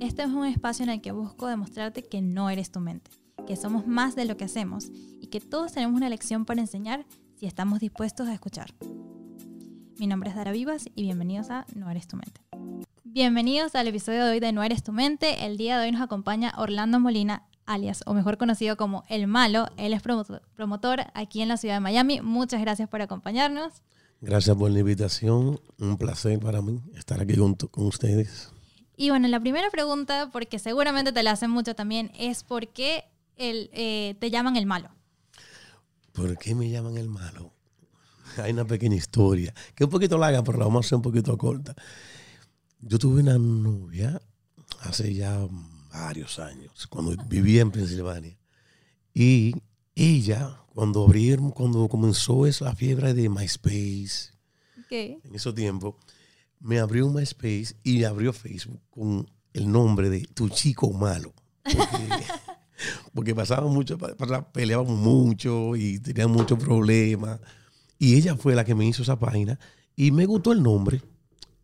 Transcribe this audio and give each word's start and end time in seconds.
Este 0.00 0.22
es 0.22 0.28
un 0.28 0.46
espacio 0.46 0.84
en 0.84 0.90
el 0.90 1.00
que 1.00 1.10
busco 1.10 1.48
demostrarte 1.48 2.04
que 2.04 2.22
no 2.22 2.50
eres 2.50 2.70
tu 2.70 2.78
mente, 2.78 3.10
que 3.48 3.56
somos 3.56 3.88
más 3.88 4.14
de 4.14 4.26
lo 4.26 4.36
que 4.36 4.44
hacemos 4.44 4.92
y 5.20 5.26
que 5.26 5.40
todos 5.40 5.72
tenemos 5.72 5.96
una 5.96 6.08
lección 6.08 6.44
para 6.44 6.60
enseñar 6.60 7.04
si 7.34 7.46
estamos 7.46 7.80
dispuestos 7.80 8.28
a 8.28 8.32
escuchar. 8.32 8.72
Mi 9.98 10.06
nombre 10.06 10.30
es 10.30 10.36
Dara 10.36 10.52
Vivas 10.52 10.84
y 10.94 11.02
bienvenidos 11.02 11.50
a 11.50 11.66
No 11.74 11.90
Eres 11.90 12.06
Tu 12.06 12.16
Mente. 12.16 12.40
Bienvenidos 13.02 13.74
al 13.74 13.88
episodio 13.88 14.24
de 14.24 14.30
hoy 14.30 14.40
de 14.40 14.52
No 14.52 14.62
Eres 14.62 14.84
Tu 14.84 14.92
Mente. 14.92 15.44
El 15.44 15.56
día 15.56 15.80
de 15.80 15.86
hoy 15.86 15.92
nos 15.92 16.02
acompaña 16.02 16.52
Orlando 16.56 17.00
Molina, 17.00 17.48
alias, 17.66 18.04
o 18.06 18.14
mejor 18.14 18.38
conocido 18.38 18.76
como 18.76 19.02
El 19.08 19.26
Malo. 19.26 19.66
Él 19.78 19.92
es 19.94 20.02
promotor 20.54 21.06
aquí 21.14 21.42
en 21.42 21.48
la 21.48 21.56
ciudad 21.56 21.74
de 21.74 21.80
Miami. 21.80 22.20
Muchas 22.20 22.60
gracias 22.60 22.88
por 22.88 23.02
acompañarnos. 23.02 23.82
Gracias 24.20 24.56
por 24.56 24.70
la 24.70 24.78
invitación. 24.78 25.58
Un 25.80 25.98
placer 25.98 26.38
para 26.38 26.62
mí 26.62 26.80
estar 26.94 27.20
aquí 27.20 27.36
con, 27.36 27.54
con 27.56 27.86
ustedes. 27.86 28.52
Y 29.00 29.10
bueno, 29.10 29.28
la 29.28 29.38
primera 29.38 29.70
pregunta, 29.70 30.28
porque 30.32 30.58
seguramente 30.58 31.12
te 31.12 31.22
la 31.22 31.30
hacen 31.30 31.52
mucho 31.52 31.76
también, 31.76 32.10
es 32.18 32.42
¿por 32.42 32.66
qué 32.66 33.04
el, 33.36 33.70
eh, 33.72 34.16
te 34.18 34.28
llaman 34.28 34.56
el 34.56 34.66
malo? 34.66 34.90
¿Por 36.10 36.36
qué 36.36 36.56
me 36.56 36.68
llaman 36.68 36.96
el 36.96 37.08
malo? 37.08 37.52
Hay 38.42 38.50
una 38.50 38.64
pequeña 38.64 38.96
historia, 38.96 39.54
que 39.76 39.84
es 39.84 39.86
un 39.86 39.92
poquito 39.92 40.18
larga, 40.18 40.42
pero 40.42 40.58
la 40.58 40.64
vamos 40.64 40.84
a 40.84 40.86
hacer 40.88 40.96
un 40.96 41.02
poquito 41.02 41.38
corta. 41.38 41.76
Yo 42.80 42.98
tuve 42.98 43.22
una 43.22 43.38
novia 43.38 44.20
hace 44.80 45.14
ya 45.14 45.46
varios 45.92 46.40
años, 46.40 46.88
cuando 46.88 47.14
vivía 47.26 47.62
en 47.62 47.70
Pensilvania. 47.70 48.36
Y 49.14 49.54
ella, 49.94 50.60
cuando 50.74 51.04
abrieron, 51.04 51.52
cuando 51.52 51.86
comenzó 51.86 52.46
esa 52.46 52.74
fiebre 52.74 53.14
de 53.14 53.28
MySpace, 53.28 54.32
en 54.90 55.20
ese 55.32 55.52
tiempo, 55.52 55.96
me 56.60 56.78
abrió 56.78 57.06
un 57.06 57.14
MySpace 57.14 57.76
y 57.82 58.04
abrió 58.04 58.32
Facebook 58.32 58.80
con 58.90 59.28
el 59.52 59.70
nombre 59.70 60.10
de 60.10 60.20
Tu 60.34 60.48
Chico 60.48 60.92
Malo. 60.92 61.32
Porque, 63.14 63.34
pasaba 63.34 63.68
mucho, 63.68 63.98
peleábamos 64.52 64.98
mucho 64.98 65.76
y 65.76 65.98
teníamos 65.98 66.36
muchos 66.36 66.58
problemas. 66.58 67.40
Y 67.98 68.14
ella 68.14 68.36
fue 68.36 68.54
la 68.54 68.64
que 68.64 68.74
me 68.74 68.86
hizo 68.86 69.02
esa 69.02 69.18
página 69.18 69.58
y 69.96 70.10
me 70.10 70.26
gustó 70.26 70.52
el 70.52 70.62
nombre. 70.62 71.02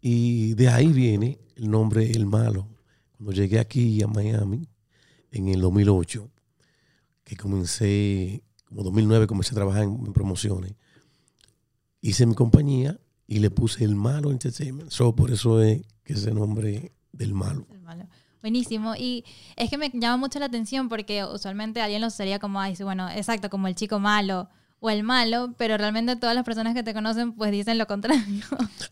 Y 0.01 0.55
de 0.55 0.69
ahí 0.69 0.89
viene 0.89 1.39
el 1.57 1.71
nombre 1.71 2.11
El 2.11 2.27
Malo. 2.27 2.69
Cuando 3.17 3.33
llegué 3.33 3.59
aquí 3.59 4.03
a 4.03 4.07
Miami 4.07 4.69
en 5.31 5.49
el 5.49 5.61
2008, 5.61 6.29
que 7.23 7.37
comencé, 7.37 8.43
como 8.67 8.83
2009 8.83 9.27
comencé 9.27 9.53
a 9.53 9.55
trabajar 9.55 9.85
en 9.85 10.13
promociones, 10.13 10.75
hice 12.01 12.27
mi 12.27 12.35
compañía 12.35 12.99
y 13.27 13.39
le 13.39 13.51
puse 13.51 13.85
el 13.85 13.97
malo 13.97 14.31
entertainment. 14.31 14.91
So, 14.91 15.15
por 15.15 15.31
eso 15.31 15.63
es 15.63 15.83
que 16.05 16.15
ese 16.15 16.33
nombre 16.33 16.93
del 17.13 17.35
malo. 17.35 17.67
El 17.71 17.81
malo. 17.81 18.07
Buenísimo. 18.43 18.95
Y 18.95 19.25
es 19.57 19.71
que 19.71 19.79
me 19.79 19.91
llama 19.95 20.19
mucho 20.19 20.39
la 20.39 20.47
atención 20.47 20.89
porque 20.89 21.25
usualmente 21.25 21.81
alguien 21.81 22.03
lo 22.03 22.11
sería 22.11 22.39
como, 22.39 22.61
ay, 22.61 22.77
bueno, 22.83 23.09
exacto, 23.09 23.49
como 23.49 23.69
el 23.69 23.75
chico 23.75 23.99
malo 23.99 24.51
o 24.81 24.91
el 24.91 25.03
malo, 25.03 25.55
pero 25.57 25.79
realmente 25.79 26.15
todas 26.17 26.35
las 26.35 26.45
personas 26.45 26.75
que 26.75 26.83
te 26.83 26.93
conocen 26.93 27.33
pues 27.33 27.51
dicen 27.51 27.79
lo 27.79 27.87
contrario. 27.87 28.45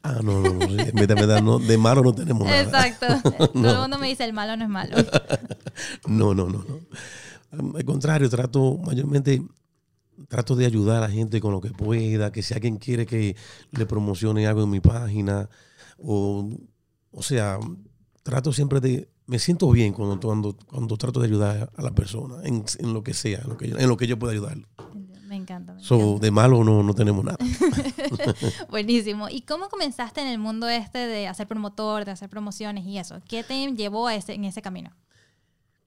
Ah, 0.02 0.20
no, 0.22 0.40
no, 0.40 0.54
no. 0.54 0.64
En 0.64 0.94
verdad, 0.94 1.42
no, 1.42 1.58
de 1.58 1.76
malo 1.76 2.02
no 2.02 2.14
tenemos 2.14 2.46
nada. 2.46 2.62
Exacto. 2.62 3.06
Todo 3.52 3.74
el 3.74 3.80
mundo 3.80 3.98
me 3.98 4.08
dice 4.08 4.24
el 4.24 4.32
malo 4.32 4.56
no 4.56 4.64
es 4.64 4.70
malo. 4.70 4.96
No, 6.06 6.34
no, 6.34 6.48
no, 6.48 6.64
no. 6.64 7.76
Al 7.76 7.84
contrario, 7.84 8.28
trato 8.28 8.78
mayormente 8.78 9.42
trato 10.28 10.56
de 10.56 10.66
ayudar 10.66 10.98
a 10.98 11.00
la 11.00 11.10
gente 11.10 11.40
con 11.40 11.52
lo 11.52 11.60
que 11.60 11.70
pueda, 11.70 12.32
que 12.32 12.42
si 12.42 12.54
alguien 12.54 12.76
quiere 12.76 13.06
que 13.06 13.36
le 13.70 13.86
promocione 13.86 14.46
algo 14.46 14.62
en 14.62 14.70
mi 14.70 14.80
página, 14.80 15.48
o, 15.98 16.48
o 17.10 17.22
sea, 17.22 17.58
trato 18.22 18.52
siempre 18.52 18.80
de, 18.80 19.08
me 19.26 19.38
siento 19.38 19.70
bien 19.70 19.92
cuando, 19.92 20.20
cuando, 20.20 20.56
cuando 20.66 20.96
trato 20.96 21.20
de 21.20 21.26
ayudar 21.26 21.70
a 21.74 21.82
la 21.82 21.92
persona, 21.92 22.42
en, 22.44 22.64
lo 22.92 23.02
que 23.02 23.14
sea, 23.14 23.40
en 23.40 23.48
lo 23.48 23.56
que, 23.56 23.66
en 23.66 23.88
lo 23.88 23.96
que 23.96 24.06
yo 24.06 24.18
pueda 24.18 24.32
ayudarlo. 24.32 24.66
Me 25.26 25.36
encanta. 25.36 25.74
De 26.20 26.30
malo 26.30 26.62
no, 26.62 26.82
no 26.82 26.94
tenemos 26.94 27.24
nada. 27.24 27.38
Buenísimo. 28.70 29.30
¿Y 29.30 29.40
cómo 29.42 29.70
comenzaste 29.70 30.20
en 30.20 30.26
el 30.26 30.38
mundo 30.38 30.68
este 30.68 30.98
de 30.98 31.26
hacer 31.26 31.48
promotor, 31.48 32.04
de 32.04 32.10
hacer 32.10 32.28
promociones 32.28 32.84
y 32.84 32.98
eso? 32.98 33.18
¿Qué 33.26 33.42
te 33.42 33.66
llevó 33.74 34.08
a 34.08 34.14
ese, 34.14 34.34
en 34.34 34.44
ese 34.44 34.60
camino? 34.60 34.90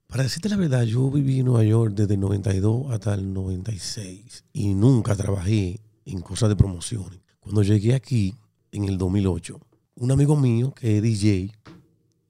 Para 0.06 0.22
decirte 0.22 0.48
la 0.48 0.56
verdad, 0.56 0.84
yo 0.84 1.10
viví 1.10 1.40
en 1.40 1.46
Nueva 1.46 1.64
York 1.64 1.94
desde 1.94 2.14
el 2.14 2.20
92 2.20 2.92
hasta 2.92 3.14
el 3.14 3.32
96 3.32 4.44
y 4.52 4.74
nunca 4.74 5.16
trabajé 5.16 5.80
en 6.04 6.20
cosas 6.20 6.48
de 6.48 6.56
promociones. 6.56 7.20
Cuando 7.40 7.62
llegué 7.62 7.94
aquí 7.94 8.34
en 8.72 8.84
el 8.84 8.98
2008, 8.98 9.60
un 9.96 10.10
amigo 10.10 10.36
mío 10.36 10.72
que 10.72 10.98
es 10.98 11.02
DJ 11.02 11.52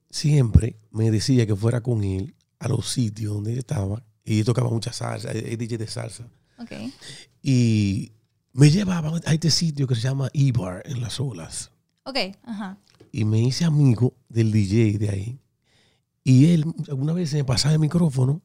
siempre 0.09 0.77
me 0.91 1.11
decía 1.11 1.45
que 1.45 1.55
fuera 1.55 1.81
con 1.81 2.03
él 2.03 2.33
a 2.59 2.67
los 2.67 2.89
sitios 2.89 3.33
donde 3.35 3.53
él 3.53 3.59
estaba 3.59 4.03
y 4.25 4.43
tocaba 4.43 4.69
mucha 4.69 4.91
salsa, 4.91 5.31
es 5.31 5.57
DJ 5.57 5.77
de 5.77 5.87
salsa. 5.87 6.27
Okay. 6.59 6.91
Y 7.41 8.11
me 8.53 8.71
llevaba 8.71 9.21
a 9.23 9.33
este 9.33 9.51
sitio 9.51 9.85
que 9.85 9.95
se 9.95 10.01
llama 10.01 10.29
E-Bar 10.33 10.81
en 10.85 11.01
las 11.01 11.19
olas. 11.19 11.71
Ok, 12.03 12.17
ajá. 12.43 12.77
Y 13.11 13.25
me 13.25 13.39
hice 13.39 13.65
amigo 13.65 14.15
del 14.27 14.51
DJ 14.51 14.97
de 14.97 15.09
ahí. 15.09 15.39
Y 16.27 16.51
él 16.51 16.65
alguna 16.89 17.13
vez 17.13 17.29
se 17.29 17.37
me 17.37 17.45
pasaba 17.45 17.73
el 17.73 17.79
micrófono 17.79 18.41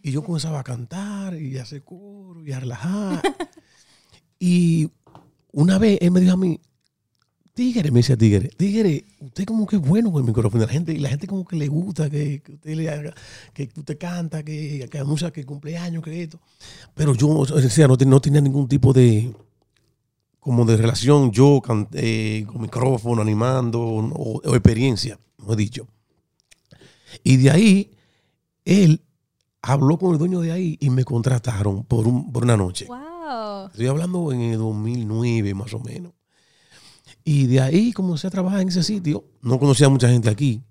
y 0.00 0.12
yo 0.12 0.22
comenzaba 0.22 0.60
a 0.60 0.62
cantar 0.62 1.34
y 1.34 1.58
a 1.58 1.62
hacer 1.62 1.82
coro 1.82 2.46
y 2.46 2.52
a 2.52 2.60
relajar. 2.60 3.22
y 4.38 4.88
una 5.50 5.78
vez 5.78 5.98
él 6.00 6.12
me 6.12 6.20
dijo 6.20 6.34
a 6.34 6.36
mí, 6.36 6.60
Tigre, 7.52 7.90
me 7.90 7.98
decía 7.98 8.16
Tigre, 8.16 8.50
Tigre, 8.56 9.04
usted 9.18 9.46
como 9.46 9.66
que 9.66 9.74
es 9.74 9.82
bueno 9.82 10.12
con 10.12 10.22
el 10.22 10.28
micrófono. 10.28 10.64
La 10.64 10.70
gente, 10.70 10.96
la 10.96 11.08
gente 11.08 11.26
como 11.26 11.44
que 11.44 11.56
le 11.56 11.66
gusta 11.66 12.08
que, 12.08 12.40
usted 12.48 12.76
le 12.76 12.88
haga, 12.88 13.12
que 13.52 13.68
usted 13.76 13.98
canta, 13.98 14.44
que, 14.44 14.88
que 14.88 14.98
anuncia 15.00 15.32
que 15.32 15.44
cumpleaños, 15.44 16.04
que 16.04 16.22
esto. 16.22 16.38
Pero 16.94 17.16
yo, 17.16 17.44
decía, 17.46 17.88
no, 17.88 17.96
no 17.96 18.20
tenía 18.20 18.42
ningún 18.42 18.68
tipo 18.68 18.92
de 18.92 19.34
como 20.38 20.64
de 20.64 20.76
relación 20.76 21.32
yo 21.32 21.60
eh, 21.94 22.46
con 22.46 22.62
micrófono, 22.62 23.20
animando 23.22 23.80
o, 23.80 24.40
o 24.40 24.54
experiencia, 24.54 25.18
no 25.44 25.54
he 25.54 25.56
dicho. 25.56 25.88
Y 27.22 27.36
de 27.36 27.50
ahí, 27.50 27.90
él 28.64 29.02
habló 29.62 29.98
con 29.98 30.12
el 30.12 30.18
dueño 30.18 30.40
de 30.40 30.52
ahí 30.52 30.76
y 30.80 30.90
me 30.90 31.04
contrataron 31.04 31.84
por, 31.84 32.06
un, 32.06 32.32
por 32.32 32.44
una 32.44 32.56
noche. 32.56 32.86
Wow. 32.86 33.66
Estoy 33.66 33.86
hablando 33.86 34.32
en 34.32 34.40
el 34.40 34.58
2009 34.58 35.54
más 35.54 35.72
o 35.74 35.80
menos. 35.80 36.12
Y 37.24 37.46
de 37.46 37.60
ahí 37.60 37.92
comencé 37.92 38.26
a 38.26 38.30
trabajar 38.30 38.60
en 38.60 38.68
ese 38.68 38.82
sitio. 38.82 39.24
No 39.40 39.58
conocía 39.58 39.86
a 39.86 39.90
mucha 39.90 40.08
gente 40.08 40.28
aquí, 40.28 40.62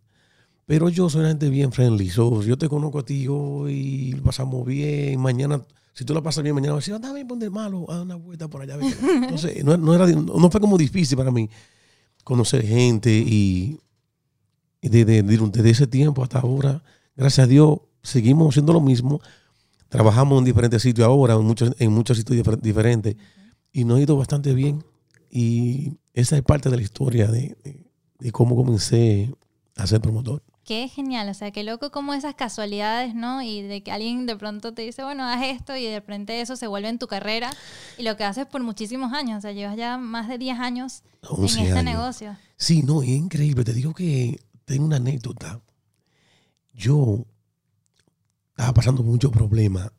pero 0.66 0.90
yo 0.90 1.10
soy 1.10 1.22
una 1.22 1.30
gente 1.30 1.50
bien 1.50 1.72
friendly. 1.72 2.10
yo 2.10 2.58
te 2.58 2.70
conozco 2.70 3.00
a 3.00 3.06
ti 3.06 3.28
hoy, 3.28 4.20
pasamos 4.24 4.66
bien. 4.66 5.20
Mañana, 5.20 5.64
si 5.94 6.06
tú 6.06 6.14
la 6.14 6.22
pasas 6.22 6.44
bien, 6.44 6.54
mañana 6.54 6.74
vas 6.74 6.88
a 6.88 6.92
decir, 6.92 7.02
dame 7.02 7.26
poner 7.26 7.50
malo, 7.50 7.90
haz 7.90 8.04
una 8.04 8.16
vuelta 8.16 8.48
por 8.48 8.62
allá. 8.62 8.78
Entonces, 8.80 9.64
no, 9.66 9.76
no, 9.78 9.96
era, 9.96 10.06
no 10.08 10.52
fue 10.52 10.62
como 10.62 10.78
difícil 10.78 11.18
para 11.18 11.32
mí 11.32 11.50
conocer 12.24 12.66
gente 12.66 13.12
y 13.12 13.80
y 14.84 14.90
desde, 14.90 15.70
ese 15.70 15.88
tiempo 15.88 16.24
hasta 16.24 16.40
ahora, 16.40 16.84
gracias 17.16 17.46
a 17.46 17.48
Dios, 17.48 17.80
seguimos 18.02 18.50
haciendo 18.50 18.74
lo 18.74 18.82
mismo. 18.82 19.22
Trabajamos 19.88 20.40
en 20.40 20.44
diferentes 20.44 20.82
sitios 20.82 21.08
ahora, 21.08 21.36
en 21.36 21.46
muchos, 21.46 21.74
en 21.80 21.94
muchos 21.94 22.18
sitios 22.18 22.62
diferentes, 22.62 23.16
y 23.72 23.86
nos 23.86 23.98
ha 23.98 24.02
ido 24.02 24.18
bastante 24.18 24.54
bien. 24.54 24.84
Y 25.32 25.94
esa 26.14 26.36
es 26.36 26.44
parte 26.44 26.70
de 26.70 26.76
la 26.76 26.82
historia 26.82 27.28
de, 27.32 27.56
cómo 28.34 28.58
comencé 28.58 29.34
a 29.78 29.88
ser 29.88 30.02
promotor. 30.02 30.44
Qué 30.66 30.90
genial, 30.90 31.30
o 31.30 31.34
sea, 31.34 31.52
qué 31.52 31.64
loco 31.64 31.90
como 31.90 32.14
esas 32.14 32.36
casualidades, 32.36 33.16
¿no? 33.16 33.42
Y 33.42 33.62
de 33.62 33.84
que 33.84 33.92
alguien 33.92 34.26
de 34.26 34.36
pronto 34.36 34.74
te 34.74 34.82
dice, 34.82 35.02
bueno, 35.04 35.24
haz 35.24 35.44
esto 35.46 35.78
y 35.78 35.86
de 35.86 36.02
repente 36.02 36.42
eso 36.42 36.58
se 36.58 36.68
vuelve 36.68 36.90
en 36.90 37.00
tu 37.00 37.08
carrera 37.08 37.50
y 37.98 38.04
lo 38.04 38.18
que 38.18 38.26
haces 38.26 38.48
por 38.48 38.62
muchísimos 38.64 39.14
años, 39.14 39.38
o 39.38 39.42
sea, 39.42 39.54
llevas 39.54 39.78
ya 39.78 39.98
más 39.98 40.28
de 40.28 40.38
10 40.38 40.60
años 40.60 41.04
en 41.38 41.46
este 41.46 41.84
negocio. 41.84 42.36
Sí, 42.58 42.84
no, 42.84 43.02
es 43.02 43.10
increíble, 43.10 43.64
te 43.64 43.74
digo 43.74 43.94
que 43.94 44.40
tengo 44.66 44.86
una 44.86 44.98
anécdota. 44.98 45.62
Yo 46.74 47.26
estaba 48.50 48.74
pasando 48.74 49.04
muchos 49.04 49.32
problemas. 49.32 49.92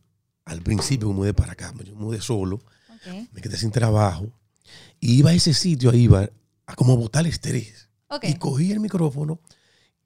Al 0.45 0.61
principio 0.63 1.09
me 1.09 1.15
mudé 1.15 1.35
para 1.35 1.53
acá, 1.53 1.73
me 1.73 1.85
mudé 1.93 2.21
solo, 2.21 2.61
me 3.33 3.41
quedé 3.41 3.57
sin 3.57 3.71
trabajo. 3.71 4.27
Y 5.01 5.15
iba 5.19 5.31
a 5.31 5.35
ese 5.35 5.55
sitio, 5.55 5.91
ahí 5.91 6.03
iba 6.03 6.29
a 6.67 6.75
como 6.75 6.97
botar 6.97 7.23
el 7.25 7.33
estrés. 7.33 7.89
Y 8.23 8.35
cogí 8.35 8.71
el 8.71 8.81
micrófono 8.81 9.41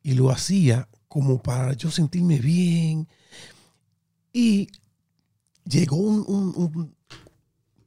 y 0.02 0.14
lo 0.14 0.30
hacía 0.30 0.88
como 1.08 1.42
para 1.42 1.72
yo 1.74 1.90
sentirme 1.90 2.38
bien. 2.38 3.08
Y 4.32 4.68
llegó 5.64 5.96
un, 5.96 6.24
un, 6.28 6.94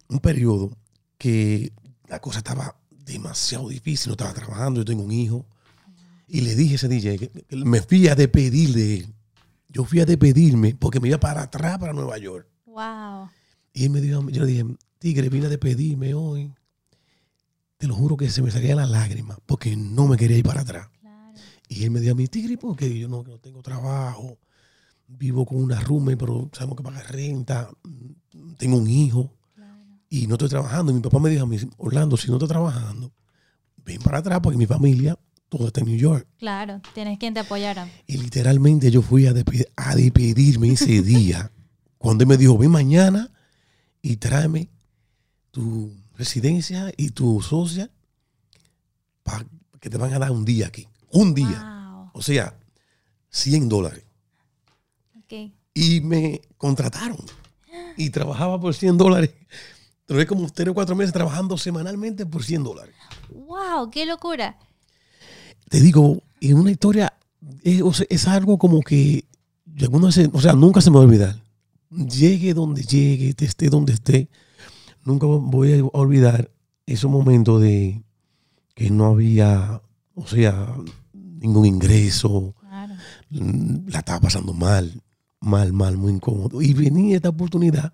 un 0.09 0.19
periodo 0.19 0.77
que 1.17 1.71
la 2.07 2.19
cosa 2.19 2.39
estaba 2.39 2.75
demasiado 2.89 3.69
difícil, 3.69 4.09
no 4.09 4.13
estaba 4.13 4.33
trabajando, 4.33 4.81
yo 4.81 4.85
tengo 4.85 5.03
un 5.03 5.11
hijo. 5.11 5.45
Y 6.33 6.39
le 6.41 6.55
dije 6.55 6.73
a 6.73 6.75
ese 6.75 6.87
DJ 6.87 7.17
que, 7.17 7.45
me 7.57 7.81
fui 7.81 8.07
a 8.07 8.15
despedir 8.15 8.73
de 8.73 8.95
él. 8.99 9.13
Yo 9.67 9.83
fui 9.83 9.99
a 9.99 10.05
despedirme 10.05 10.75
porque 10.79 11.01
me 11.01 11.09
iba 11.09 11.19
para 11.19 11.41
atrás, 11.41 11.77
para 11.77 11.91
Nueva 11.91 12.17
York. 12.17 12.47
Wow. 12.65 13.29
Y 13.73 13.83
él 13.83 13.89
me 13.89 13.99
dijo, 13.99 14.29
yo 14.29 14.45
le 14.45 14.47
dije, 14.47 14.65
Tigre, 14.97 15.27
vine 15.27 15.47
a 15.47 15.49
despedirme 15.49 16.13
hoy. 16.13 16.53
Te 17.77 17.85
lo 17.85 17.95
juro 17.95 18.15
que 18.15 18.29
se 18.29 18.41
me 18.41 18.49
salía 18.49 18.77
la 18.77 18.85
lágrima 18.85 19.37
porque 19.45 19.75
no 19.75 20.07
me 20.07 20.15
quería 20.15 20.37
ir 20.37 20.45
para 20.45 20.61
atrás. 20.61 20.87
Y 21.67 21.83
él 21.83 21.91
me 21.91 21.99
dijo 21.99 22.13
a 22.13 22.15
mi 22.15 22.27
tigre, 22.27 22.57
porque 22.57 22.97
yo 22.97 23.09
no, 23.09 23.23
no 23.23 23.37
tengo 23.39 23.61
trabajo, 23.61 24.37
vivo 25.07 25.45
con 25.45 25.61
una 25.61 25.81
roommate, 25.81 26.17
pero 26.17 26.49
sabemos 26.53 26.77
que 26.77 26.83
pagar 26.83 27.11
renta, 27.11 27.69
tengo 28.57 28.77
un 28.77 28.89
hijo 28.89 29.33
y 30.09 30.27
no 30.27 30.35
estoy 30.35 30.47
trabajando. 30.47 30.93
Y 30.93 30.95
mi 30.95 31.01
papá 31.01 31.19
me 31.19 31.29
dijo 31.29 31.43
a 31.43 31.47
mí, 31.47 31.57
Orlando, 31.77 32.15
si 32.15 32.29
no 32.29 32.35
estás 32.35 32.49
trabajando, 32.49 33.11
ven 33.83 34.01
para 34.01 34.19
atrás 34.19 34.39
porque 34.41 34.57
mi 34.57 34.65
familia 34.65 35.17
todo 35.51 35.67
está 35.67 35.81
en 35.81 35.87
New 35.87 35.97
York. 35.97 36.25
Claro, 36.37 36.81
tienes 36.93 37.19
quien 37.19 37.33
te 37.33 37.41
apoyara. 37.41 37.85
Y 38.07 38.15
literalmente 38.15 38.89
yo 38.89 39.01
fui 39.01 39.27
a, 39.27 39.33
a 39.75 39.95
despedirme 39.95 40.69
ese 40.69 41.01
día, 41.01 41.51
cuando 41.97 42.23
él 42.23 42.29
me 42.29 42.37
dijo, 42.37 42.57
ven 42.57 42.71
mañana 42.71 43.29
y 44.01 44.15
tráeme 44.15 44.69
tu 45.51 45.93
residencia 46.15 46.93
y 46.95 47.09
tu 47.09 47.41
socia 47.41 47.89
para 49.23 49.45
que 49.81 49.89
te 49.89 49.97
van 49.97 50.13
a 50.13 50.19
dar 50.19 50.31
un 50.31 50.45
día 50.45 50.67
aquí. 50.67 50.87
Un 51.11 51.33
día. 51.33 51.97
Wow. 51.97 52.11
O 52.13 52.21
sea, 52.21 52.57
100 53.29 53.67
dólares. 53.67 54.05
Ok. 55.17 55.51
Y 55.73 55.99
me 55.99 56.39
contrataron. 56.57 57.17
Y 57.97 58.09
trabajaba 58.09 58.57
por 58.57 58.73
100 58.73 58.97
dólares. 58.97 59.31
Trabajé 60.05 60.27
como 60.27 60.49
3 60.49 60.69
o 60.69 60.73
4 60.73 60.95
meses 60.95 61.11
trabajando 61.11 61.57
semanalmente 61.57 62.25
por 62.25 62.41
100 62.41 62.63
dólares. 62.63 62.95
Wow, 63.29 63.91
qué 63.91 64.05
locura. 64.05 64.57
Te 65.71 65.79
digo, 65.79 66.21
en 66.41 66.57
una 66.57 66.69
historia 66.69 67.13
es, 67.63 67.81
o 67.81 67.93
sea, 67.93 68.05
es 68.09 68.27
algo 68.27 68.57
como 68.57 68.81
que 68.81 69.23
veces- 69.65 70.29
o 70.33 70.41
sea, 70.41 70.51
nunca 70.53 70.81
se 70.81 70.91
me 70.91 70.97
va 70.97 71.03
a 71.03 71.05
olvidar. 71.05 71.41
Llegue 71.89 72.53
donde 72.53 72.83
llegue, 72.83 73.33
esté 73.45 73.69
donde 73.69 73.93
esté, 73.93 74.27
nunca 75.05 75.25
voy 75.27 75.79
a 75.79 75.83
olvidar 75.97 76.51
esos 76.85 77.09
momentos 77.09 77.61
de 77.61 78.03
que 78.75 78.89
no 78.89 79.05
había, 79.05 79.81
o 80.13 80.27
sea, 80.27 80.75
ningún 81.13 81.65
ingreso, 81.65 82.53
Claro. 82.59 82.95
la 83.29 83.99
estaba 83.99 84.19
pasando 84.19 84.51
mal, 84.53 85.01
mal, 85.39 85.71
mal, 85.71 85.95
muy 85.97 86.11
incómodo. 86.11 86.61
Y 86.61 86.73
venía 86.73 87.15
esta 87.15 87.29
oportunidad, 87.29 87.93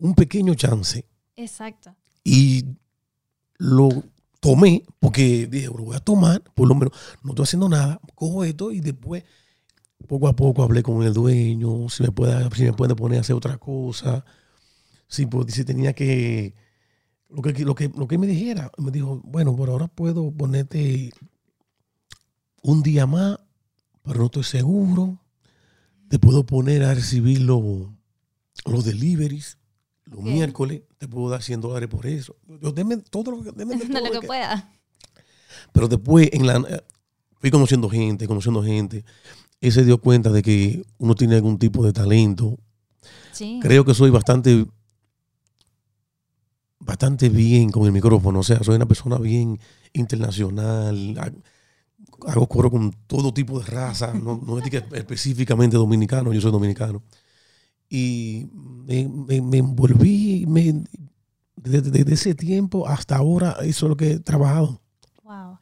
un 0.00 0.12
pequeño 0.16 0.56
chance, 0.56 1.06
Exacto. 1.36 1.94
y 2.24 2.64
lo 3.58 3.90
tomé 4.46 4.84
porque 5.00 5.46
dije, 5.46 5.66
lo 5.66 5.84
voy 5.84 5.96
a 5.96 6.00
tomar, 6.00 6.42
por 6.54 6.68
lo 6.68 6.74
menos 6.74 6.92
no 7.22 7.30
estoy 7.30 7.42
haciendo 7.44 7.68
nada, 7.68 8.00
cojo 8.14 8.44
esto 8.44 8.70
y 8.72 8.80
después 8.80 9.24
poco 10.06 10.28
a 10.28 10.36
poco 10.36 10.62
hablé 10.62 10.82
con 10.82 11.02
el 11.02 11.12
dueño, 11.14 11.88
si 11.88 12.02
me 12.04 12.12
puede, 12.12 12.48
si 12.54 12.64
me 12.64 12.72
puede 12.72 12.94
poner 12.94 13.18
a 13.18 13.20
hacer 13.22 13.34
otra 13.36 13.58
cosa, 13.58 14.24
si, 15.08 15.26
pues, 15.26 15.52
si 15.54 15.64
tenía 15.64 15.92
que 15.94 16.54
lo 17.28 17.42
que, 17.42 17.52
lo 17.64 17.74
que 17.74 17.88
lo 17.96 18.06
que 18.06 18.18
me 18.18 18.26
dijera, 18.26 18.70
me 18.78 18.90
dijo, 18.92 19.20
bueno, 19.24 19.56
por 19.56 19.68
ahora 19.70 19.88
puedo 19.88 20.30
ponerte 20.32 21.10
un 22.62 22.82
día 22.82 23.06
más, 23.06 23.38
pero 24.02 24.20
no 24.20 24.26
estoy 24.26 24.44
seguro. 24.44 25.18
Te 26.08 26.18
puedo 26.18 26.46
poner 26.46 26.84
a 26.84 26.94
recibir 26.94 27.40
lo- 27.40 27.92
los 28.64 28.84
deliveries 28.84 29.58
los 30.06 30.22
miércoles, 30.22 30.82
te 30.98 31.06
puedo 31.08 31.28
dar 31.30 31.42
100 31.42 31.60
dólares 31.60 31.88
por 31.88 32.06
eso. 32.06 32.36
Yo, 32.62 32.72
deme 32.72 32.96
todo 32.98 33.30
lo 33.32 33.42
que, 33.42 33.52
deme 33.52 33.74
de 33.76 33.84
De 33.84 33.92
todo 33.92 34.06
lo 34.08 34.14
lo 34.14 34.20
que 34.20 34.26
pueda. 34.26 34.72
Pero 35.72 35.88
después 35.88 36.28
en 36.32 36.46
la, 36.46 36.82
fui 37.40 37.50
conociendo 37.50 37.88
gente, 37.90 38.26
conociendo 38.26 38.62
gente. 38.62 39.04
Él 39.60 39.72
se 39.72 39.84
dio 39.84 40.00
cuenta 40.00 40.30
de 40.30 40.42
que 40.42 40.84
uno 40.98 41.14
tiene 41.14 41.34
algún 41.36 41.58
tipo 41.58 41.84
de 41.84 41.92
talento. 41.92 42.58
Sí. 43.32 43.58
Creo 43.62 43.84
que 43.84 43.94
soy 43.94 44.10
bastante, 44.10 44.66
bastante 46.78 47.28
bien 47.28 47.70
con 47.70 47.84
el 47.86 47.92
micrófono. 47.92 48.40
O 48.40 48.42
sea, 48.42 48.62
soy 48.62 48.76
una 48.76 48.86
persona 48.86 49.18
bien 49.18 49.58
internacional. 49.92 51.16
Ha- 51.18 51.32
Hago 52.30 52.46
coro 52.48 52.70
con 52.70 52.92
todo 53.06 53.32
tipo 53.34 53.58
de 53.58 53.66
raza. 53.66 54.12
No, 54.14 54.40
no 54.44 54.58
es 54.58 54.70
que 54.70 54.82
específicamente 54.92 55.76
dominicano, 55.76 56.32
yo 56.32 56.40
soy 56.40 56.50
dominicano. 56.52 57.02
Y 57.88 58.48
me, 58.52 59.08
me- 59.08 59.40
me 59.40 59.58
envolví, 59.58 60.44
me- 60.46 60.84
desde, 61.56 62.12
ese 62.12 62.34
tiempo 62.34 62.86
hasta 62.86 63.16
ahora, 63.16 63.56
eso 63.62 63.86
es 63.86 63.90
lo 63.90 63.96
que 63.96 64.12
he 64.12 64.18
trabajado. 64.20 64.80
Wow. 65.22 65.58